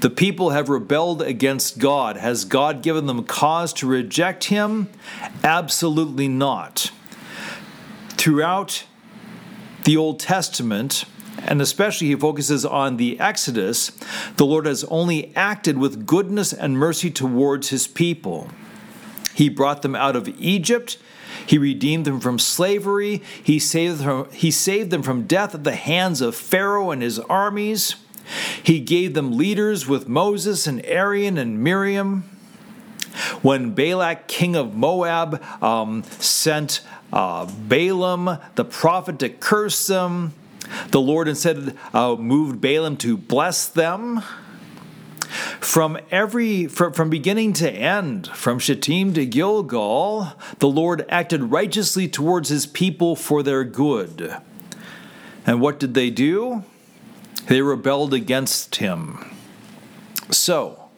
the 0.06 0.10
people 0.10 0.50
have 0.50 0.68
rebelled 0.68 1.20
against 1.20 1.80
God. 1.80 2.16
Has 2.16 2.44
God 2.44 2.80
given 2.80 3.06
them 3.06 3.24
cause 3.24 3.72
to 3.72 3.88
reject 3.88 4.44
Him? 4.44 4.88
Absolutely 5.42 6.28
not. 6.28 6.92
Throughout 8.10 8.84
the 9.82 9.96
Old 9.96 10.20
Testament, 10.20 11.06
and 11.38 11.60
especially 11.60 12.06
he 12.06 12.14
focuses 12.14 12.64
on 12.64 12.98
the 12.98 13.18
Exodus, 13.18 13.90
the 14.36 14.46
Lord 14.46 14.66
has 14.66 14.84
only 14.84 15.34
acted 15.34 15.76
with 15.76 16.06
goodness 16.06 16.52
and 16.52 16.78
mercy 16.78 17.10
towards 17.10 17.70
his 17.70 17.88
people. 17.88 18.48
He 19.34 19.48
brought 19.48 19.82
them 19.82 19.96
out 19.96 20.14
of 20.14 20.28
Egypt. 20.38 20.98
He 21.44 21.58
redeemed 21.58 22.04
them 22.04 22.20
from 22.20 22.38
slavery. 22.38 23.24
He 23.42 23.58
saved 23.58 24.04
them, 24.04 24.30
he 24.30 24.52
saved 24.52 24.92
them 24.92 25.02
from 25.02 25.26
death 25.26 25.52
at 25.52 25.64
the 25.64 25.74
hands 25.74 26.20
of 26.20 26.36
Pharaoh 26.36 26.92
and 26.92 27.02
his 27.02 27.18
armies. 27.18 27.96
He 28.62 28.80
gave 28.80 29.14
them 29.14 29.36
leaders 29.36 29.86
with 29.86 30.08
Moses 30.08 30.66
and 30.66 30.84
Aaron 30.84 31.38
and 31.38 31.62
Miriam. 31.62 32.24
When 33.42 33.72
Balak, 33.72 34.28
king 34.28 34.56
of 34.56 34.74
Moab, 34.74 35.42
um, 35.62 36.02
sent 36.18 36.82
uh, 37.12 37.46
Balaam, 37.46 38.38
the 38.56 38.64
prophet, 38.64 39.18
to 39.20 39.28
curse 39.28 39.86
them, 39.86 40.34
the 40.90 41.00
Lord 41.00 41.28
instead 41.28 41.76
uh, 41.94 42.16
moved 42.16 42.60
Balaam 42.60 42.96
to 42.98 43.16
bless 43.16 43.68
them. 43.68 44.22
From 45.60 45.98
every 46.10 46.66
from, 46.66 46.92
from 46.92 47.10
beginning 47.10 47.52
to 47.54 47.70
end, 47.70 48.28
from 48.28 48.58
Shittim 48.58 49.12
to 49.14 49.26
Gilgal, 49.26 50.32
the 50.58 50.68
Lord 50.68 51.04
acted 51.08 51.44
righteously 51.44 52.08
towards 52.08 52.48
his 52.48 52.66
people 52.66 53.16
for 53.16 53.42
their 53.42 53.64
good. 53.64 54.36
And 55.46 55.60
what 55.60 55.78
did 55.78 55.94
they 55.94 56.10
do? 56.10 56.64
They 57.48 57.60
rebelled 57.60 58.12
against 58.12 58.76
him. 58.76 59.24
So, 60.30 60.88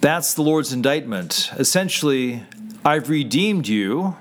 that's 0.00 0.34
the 0.34 0.42
Lord's 0.42 0.72
indictment. 0.72 1.50
Essentially, 1.56 2.44
I've 2.84 3.10
redeemed 3.10 3.66
you, 3.66 4.16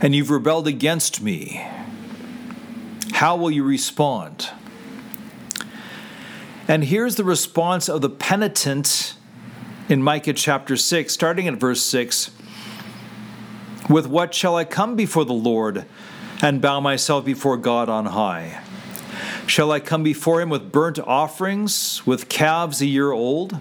and 0.00 0.14
you've 0.14 0.30
rebelled 0.30 0.68
against 0.68 1.20
me. 1.20 1.66
How 3.14 3.36
will 3.36 3.50
you 3.50 3.64
respond? 3.64 4.50
And 6.68 6.84
here's 6.84 7.16
the 7.16 7.24
response 7.24 7.88
of 7.88 8.00
the 8.00 8.08
penitent 8.08 9.16
in 9.88 10.04
Micah 10.04 10.32
chapter 10.32 10.76
6, 10.76 11.12
starting 11.12 11.48
at 11.48 11.54
verse 11.54 11.82
6. 11.82 12.30
With 13.88 14.06
what 14.06 14.34
shall 14.34 14.54
I 14.54 14.64
come 14.64 14.94
before 14.94 15.24
the 15.24 15.32
Lord 15.32 15.84
and 16.40 16.62
bow 16.62 16.78
myself 16.78 17.24
before 17.24 17.56
God 17.56 17.88
on 17.88 18.06
high? 18.06 18.62
Shall 19.50 19.72
I 19.72 19.80
come 19.80 20.04
before 20.04 20.40
him 20.40 20.48
with 20.48 20.70
burnt 20.70 21.00
offerings, 21.00 22.06
with 22.06 22.28
calves 22.28 22.80
a 22.80 22.86
year 22.86 23.10
old? 23.10 23.58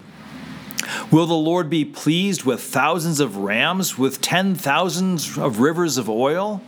Will 1.11 1.25
the 1.25 1.33
Lord 1.33 1.67
be 1.67 1.83
pleased 1.83 2.43
with 2.43 2.61
thousands 2.61 3.19
of 3.19 3.37
rams, 3.37 3.97
with 3.97 4.21
ten 4.21 4.53
thousands 4.53 5.35
of 5.35 5.61
rivers 5.61 5.97
of 5.97 6.07
oil? 6.07 6.61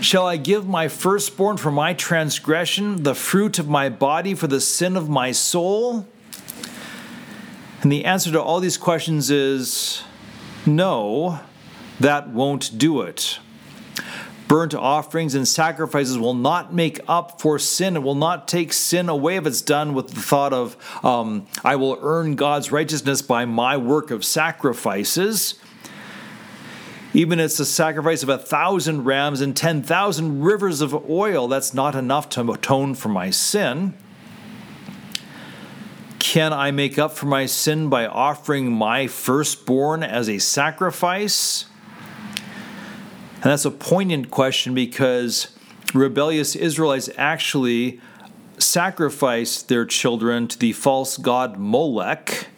Shall 0.00 0.26
I 0.26 0.36
give 0.36 0.66
my 0.66 0.88
firstborn 0.88 1.58
for 1.58 1.70
my 1.70 1.94
transgression, 1.94 3.04
the 3.04 3.14
fruit 3.14 3.60
of 3.60 3.68
my 3.68 3.88
body 3.88 4.34
for 4.34 4.48
the 4.48 4.60
sin 4.60 4.96
of 4.96 5.08
my 5.08 5.30
soul? 5.30 6.08
And 7.82 7.92
the 7.92 8.04
answer 8.04 8.32
to 8.32 8.42
all 8.42 8.58
these 8.58 8.76
questions 8.76 9.30
is 9.30 10.02
no, 10.66 11.38
that 12.00 12.30
won't 12.30 12.76
do 12.76 13.02
it. 13.02 13.38
Burnt 14.50 14.74
offerings 14.74 15.36
and 15.36 15.46
sacrifices 15.46 16.18
will 16.18 16.34
not 16.34 16.74
make 16.74 16.98
up 17.06 17.40
for 17.40 17.56
sin. 17.56 17.94
It 17.94 18.02
will 18.02 18.16
not 18.16 18.48
take 18.48 18.72
sin 18.72 19.08
away 19.08 19.36
if 19.36 19.46
it's 19.46 19.62
done 19.62 19.94
with 19.94 20.08
the 20.08 20.20
thought 20.20 20.52
of, 20.52 20.76
um, 21.04 21.46
I 21.62 21.76
will 21.76 21.96
earn 22.02 22.34
God's 22.34 22.72
righteousness 22.72 23.22
by 23.22 23.44
my 23.44 23.76
work 23.76 24.10
of 24.10 24.24
sacrifices. 24.24 25.54
Even 27.14 27.38
if 27.38 27.44
it's 27.44 27.58
the 27.58 27.64
sacrifice 27.64 28.24
of 28.24 28.28
a 28.28 28.38
thousand 28.38 29.04
rams 29.04 29.40
and 29.40 29.56
10,000 29.56 30.42
rivers 30.42 30.80
of 30.80 31.08
oil. 31.08 31.46
That's 31.46 31.72
not 31.72 31.94
enough 31.94 32.28
to 32.30 32.50
atone 32.50 32.96
for 32.96 33.08
my 33.08 33.30
sin. 33.30 33.94
Can 36.18 36.52
I 36.52 36.72
make 36.72 36.98
up 36.98 37.12
for 37.12 37.26
my 37.26 37.46
sin 37.46 37.88
by 37.88 38.04
offering 38.04 38.72
my 38.72 39.06
firstborn 39.06 40.02
as 40.02 40.28
a 40.28 40.40
sacrifice? 40.40 41.66
And 43.42 43.44
that's 43.44 43.64
a 43.64 43.70
poignant 43.70 44.30
question 44.30 44.74
because 44.74 45.56
rebellious 45.94 46.54
Israelites 46.54 47.08
actually 47.16 48.00
sacrificed 48.58 49.68
their 49.68 49.86
children 49.86 50.46
to 50.48 50.58
the 50.58 50.72
false 50.72 51.16
god 51.16 51.58
Molech 51.58 52.48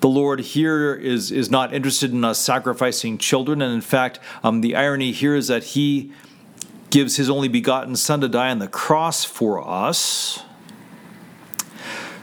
the 0.00 0.08
Lord 0.08 0.38
here 0.40 0.94
is, 0.94 1.32
is 1.32 1.50
not 1.50 1.74
interested 1.74 2.12
in 2.12 2.24
us 2.24 2.38
sacrificing 2.38 3.18
children. 3.18 3.62
And 3.62 3.74
in 3.74 3.80
fact, 3.80 4.20
um, 4.44 4.60
the 4.60 4.76
irony 4.76 5.10
here 5.10 5.34
is 5.34 5.48
that 5.48 5.64
He 5.64 6.12
gives 6.90 7.16
His 7.16 7.28
only 7.30 7.48
begotten 7.48 7.96
Son 7.96 8.20
to 8.20 8.28
die 8.28 8.50
on 8.50 8.60
the 8.60 8.68
cross 8.68 9.24
for 9.24 9.66
us. 9.66 10.44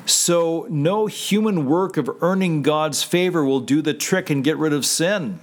So, 0.06 0.68
no 0.70 1.08
human 1.08 1.66
work 1.66 1.98
of 1.98 2.10
earning 2.22 2.62
God's 2.62 3.04
favor 3.04 3.44
will 3.44 3.60
do 3.60 3.82
the 3.82 3.94
trick 3.94 4.30
and 4.30 4.44
get 4.44 4.58
rid 4.58 4.72
of 4.72 4.86
sin. 4.86 5.42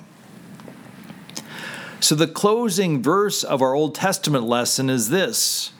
So, 2.00 2.14
the 2.14 2.26
closing 2.26 3.02
verse 3.02 3.44
of 3.44 3.60
our 3.60 3.74
Old 3.74 3.94
Testament 3.94 4.44
lesson 4.44 4.88
is 4.88 5.10
this 5.10 5.72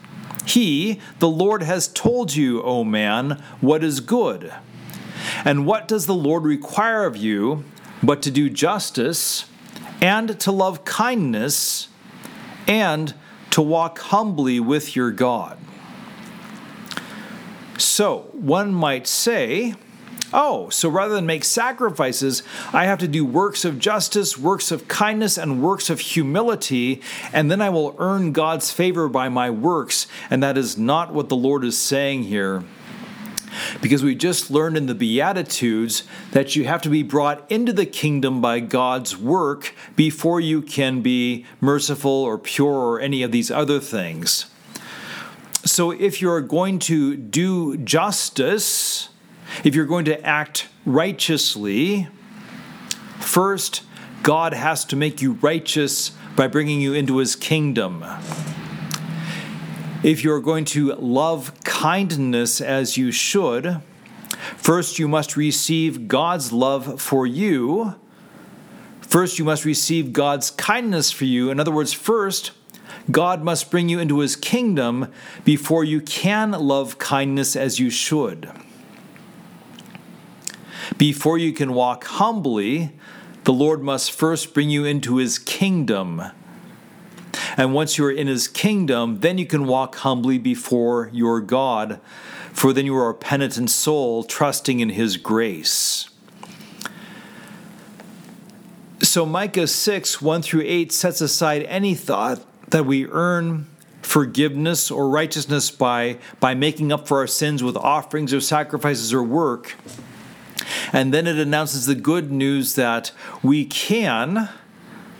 He, 0.45 1.01
the 1.19 1.29
Lord, 1.29 1.63
has 1.63 1.89
told 1.89 2.35
you, 2.35 2.63
O 2.63 2.85
man, 2.85 3.43
what 3.63 3.83
is 3.83 4.01
good. 4.01 4.53
And 5.45 5.67
what 5.67 5.89
does 5.89 6.05
the 6.05 6.15
Lord 6.15 6.45
require 6.45 7.05
of 7.05 7.17
you 7.17 7.65
but 8.03 8.21
to 8.23 8.31
do 8.31 8.51
justice 8.51 9.47
and 10.03 10.39
to 10.41 10.53
love 10.53 10.85
kindness 10.85 11.89
and 12.67 13.15
to 13.51 13.63
walk 13.63 13.99
humbly 13.99 14.61
with 14.61 14.95
your 14.95 15.11
God? 15.11 15.59
So, 17.79 18.29
one 18.33 18.75
might 18.75 19.07
say, 19.07 19.75
Oh, 20.33 20.69
so 20.69 20.89
rather 20.89 21.15
than 21.15 21.27
make 21.27 21.45
sacrifices, 21.45 22.43
I 22.73 22.85
have 22.85 22.99
to 23.01 23.09
do 23.09 23.25
works 23.25 23.65
of 23.65 23.79
justice, 23.79 24.39
works 24.39 24.71
of 24.71 24.87
kindness, 24.87 25.37
and 25.37 25.63
works 25.63 25.91
of 25.91 26.01
humility, 26.01 27.03
and 27.33 27.51
then 27.51 27.61
I 27.61 27.71
will 27.71 27.97
earn 27.99 28.33
God's 28.33 28.71
favor 28.71 29.09
by 29.09 29.29
my 29.29 29.51
works. 29.51 30.07
And 30.31 30.43
that 30.43 30.57
is 30.57 30.79
not 30.79 31.13
what 31.13 31.29
the 31.29 31.37
Lord 31.37 31.65
is 31.65 31.77
saying 31.77 32.25
here 32.25 32.65
because 33.81 34.03
we 34.03 34.15
just 34.15 34.51
learned 34.51 34.77
in 34.77 34.87
the 34.87 34.95
Beatitudes 34.95 36.05
that 36.33 36.57
you 36.57 36.65
have 36.65 36.83
to 36.83 36.89
be 36.89 37.03
brought 37.03 37.51
into 37.51 37.73
the 37.73 37.87
kingdom 37.87 38.41
by 38.41 38.61
God's 38.61 39.17
work 39.17 39.75
before 39.97 40.41
you 40.41 40.63
can 40.63 41.03
be 41.03 41.45
merciful 41.61 42.11
or 42.11 42.39
pure 42.39 42.73
or 42.73 43.01
any 43.01 43.23
of 43.23 43.33
these 43.33 43.51
other 43.51 43.81
things. 43.81 44.47
So 45.65 45.91
if 45.91 46.23
you're 46.23 46.41
going 46.41 46.79
to 46.81 47.17
do 47.17 47.77
justice, 47.77 49.09
if 49.65 49.75
you're 49.75 49.87
going 49.87 50.05
to 50.07 50.25
act 50.25 50.69
righteously, 50.85 52.09
first, 53.19 53.83
God 54.23 54.53
has 54.53 54.85
to 54.87 54.97
make 54.97 55.23
you 55.23 55.33
righteous 55.33 56.13
by 56.37 56.47
bringing 56.47 56.81
you 56.81 56.93
into 56.95 57.19
his 57.19 57.37
kingdom. 57.37 58.05
If 60.03 60.25
you're 60.25 60.41
going 60.41 60.65
to 60.67 60.95
love 60.95 61.53
kindness 61.65 62.61
as 62.61 62.97
you 62.97 63.13
should, 63.13 63.81
first 64.57 64.99
you 64.99 65.09
must 65.09 65.37
receive 65.37 66.09
God's 66.09 66.53
love 66.53 67.01
for 67.01 67.27
you. 67.27 67.95
First, 69.01 69.39
you 69.39 69.45
must 69.45 69.65
receive 69.65 70.13
God's 70.13 70.51
kindness 70.51 71.11
for 71.11 71.25
you. 71.25 71.51
In 71.51 71.59
other 71.59 71.73
words, 71.73 71.93
first, 71.93 72.53
God 73.11 73.43
must 73.43 73.71
bring 73.71 73.89
you 73.89 73.99
into 73.99 74.21
his 74.21 74.37
kingdom 74.37 75.13
before 75.45 75.85
you 75.85 76.01
can 76.01 76.53
love 76.53 76.99
kindness 76.99 77.57
as 77.57 77.81
you 77.81 77.91
should. 77.91 78.51
Before 80.99 81.39
you 81.39 81.53
can 81.53 81.73
walk 81.73 82.05
humbly, 82.05 82.93
the 83.45 83.53
Lord 83.53 83.83
must 83.83 84.13
first 84.13 84.53
bring 84.55 84.71
you 84.71 84.85
into 84.85 85.17
his 85.17 85.39
kingdom. 85.39 86.23
And 87.57 87.75
once 87.75 87.99
you 87.99 88.05
are 88.05 88.11
in 88.11 88.27
his 88.27 88.49
kingdom, 88.49 89.21
then 89.21 89.39
you 89.39 89.47
can 89.47 89.67
walk 89.67 89.97
humbly 89.97 90.39
before 90.39 91.11
your 91.13 91.41
God, 91.41 92.01
for 92.53 92.73
then 92.73 92.87
you 92.87 92.97
are 92.97 93.11
a 93.11 93.15
penitent 93.15 93.71
soul 93.71 94.25
trusting 94.25 94.81
in 94.81 94.91
his 94.91 95.17
grace. 95.17 96.11
So 99.03 99.25
Micah 99.25 99.67
6, 99.67 100.21
1 100.21 100.43
through 100.43 100.63
8 100.65 100.93
sets 100.93 101.21
aside 101.21 101.63
any 101.65 101.95
thought 101.95 102.45
that 102.71 102.87
we 102.87 103.07
earn 103.07 103.67
forgiveness 104.03 104.91
or 104.91 105.09
righteousness 105.09 105.71
by, 105.71 106.19
by 106.39 106.55
making 106.55 106.93
up 106.93 107.09
for 107.09 107.19
our 107.19 107.27
sins 107.27 107.63
with 107.63 107.77
offerings 107.77 108.35
or 108.35 108.41
sacrifices 108.41 109.13
or 109.13 109.23
work. 109.23 109.77
And 110.93 111.13
then 111.13 111.27
it 111.27 111.39
announces 111.39 111.87
the 111.87 111.95
good 111.95 112.31
news 112.31 112.75
that 112.75 113.13
we 113.43 113.65
can 113.65 114.49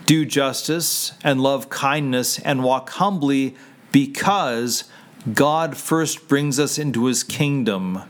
do 0.07 0.25
justice 0.25 1.13
and 1.23 1.41
love 1.41 1.69
kindness 1.71 2.39
and 2.41 2.65
walk 2.65 2.91
humbly 2.91 3.55
because 3.93 4.85
God 5.35 5.77
first 5.77 6.29
brings 6.29 6.59
us 6.59 6.79
into 6.79 7.05
his 7.07 7.23
kingdom. 7.23 8.03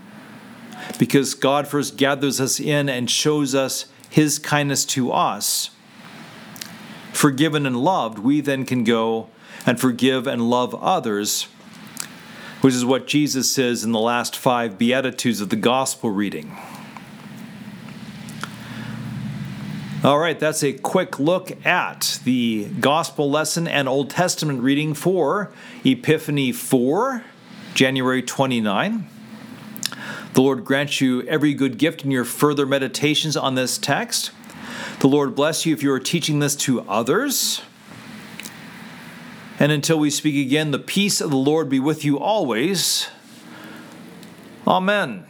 Because 0.99 1.35
God 1.35 1.69
first 1.69 1.97
gathers 1.97 2.41
us 2.41 2.59
in 2.61 2.89
and 2.89 3.11
shows 3.11 3.55
us 3.55 3.87
his 4.09 4.39
kindness 4.39 4.85
to 4.87 5.13
us. 5.13 5.71
Forgiven 7.13 7.67
and 7.67 7.77
loved, 7.77 8.19
we 8.19 8.41
then 8.41 8.65
can 8.65 8.85
go 8.85 9.29
and 9.67 9.79
forgive 9.79 10.27
and 10.27 10.49
love 10.49 10.75
others, 10.77 11.45
which 12.61 12.75
is 12.75 12.85
what 12.85 13.07
Jesus 13.07 13.53
says 13.53 13.85
in 13.85 13.93
the 13.93 14.01
last 14.01 14.37
five 14.37 14.79
Beatitudes 14.79 15.41
of 15.41 15.51
the 15.51 15.57
Gospel 15.57 16.11
reading. 16.11 16.57
All 20.03 20.19
right, 20.19 20.41
that's 20.41 20.63
a 20.63 20.73
quick 20.73 21.19
look 21.19 21.67
at 21.67 22.21
the 22.25 22.65
Gospel 22.81 23.31
lesson 23.31 23.69
and 23.69 23.87
Old 23.87 24.09
Testament 24.09 24.63
reading 24.63 24.95
for 24.95 25.53
Epiphany 25.85 26.53
4, 26.53 27.23
January 27.75 28.23
29. 28.23 29.07
The 30.33 30.41
Lord 30.41 30.65
grant 30.65 31.03
you 31.03 31.21
every 31.25 31.53
good 31.53 31.77
gift 31.77 32.03
in 32.03 32.11
your 32.11 32.25
further 32.25 32.65
meditations 32.65 33.37
on 33.37 33.57
this 33.57 33.77
text. 33.77 34.31
The 35.01 35.07
Lord 35.07 35.35
bless 35.35 35.67
you 35.67 35.75
if 35.75 35.83
you 35.83 35.93
are 35.93 36.01
teaching 36.01 36.39
this 36.39 36.57
to 36.57 36.81
others. 36.89 37.61
And 39.59 39.71
until 39.71 39.99
we 39.99 40.09
speak 40.09 40.47
again, 40.47 40.71
the 40.71 40.79
peace 40.79 41.21
of 41.21 41.29
the 41.29 41.37
Lord 41.37 41.69
be 41.69 41.79
with 41.79 42.07
you 42.07 42.19
always. 42.19 43.09
Amen. 44.67 45.27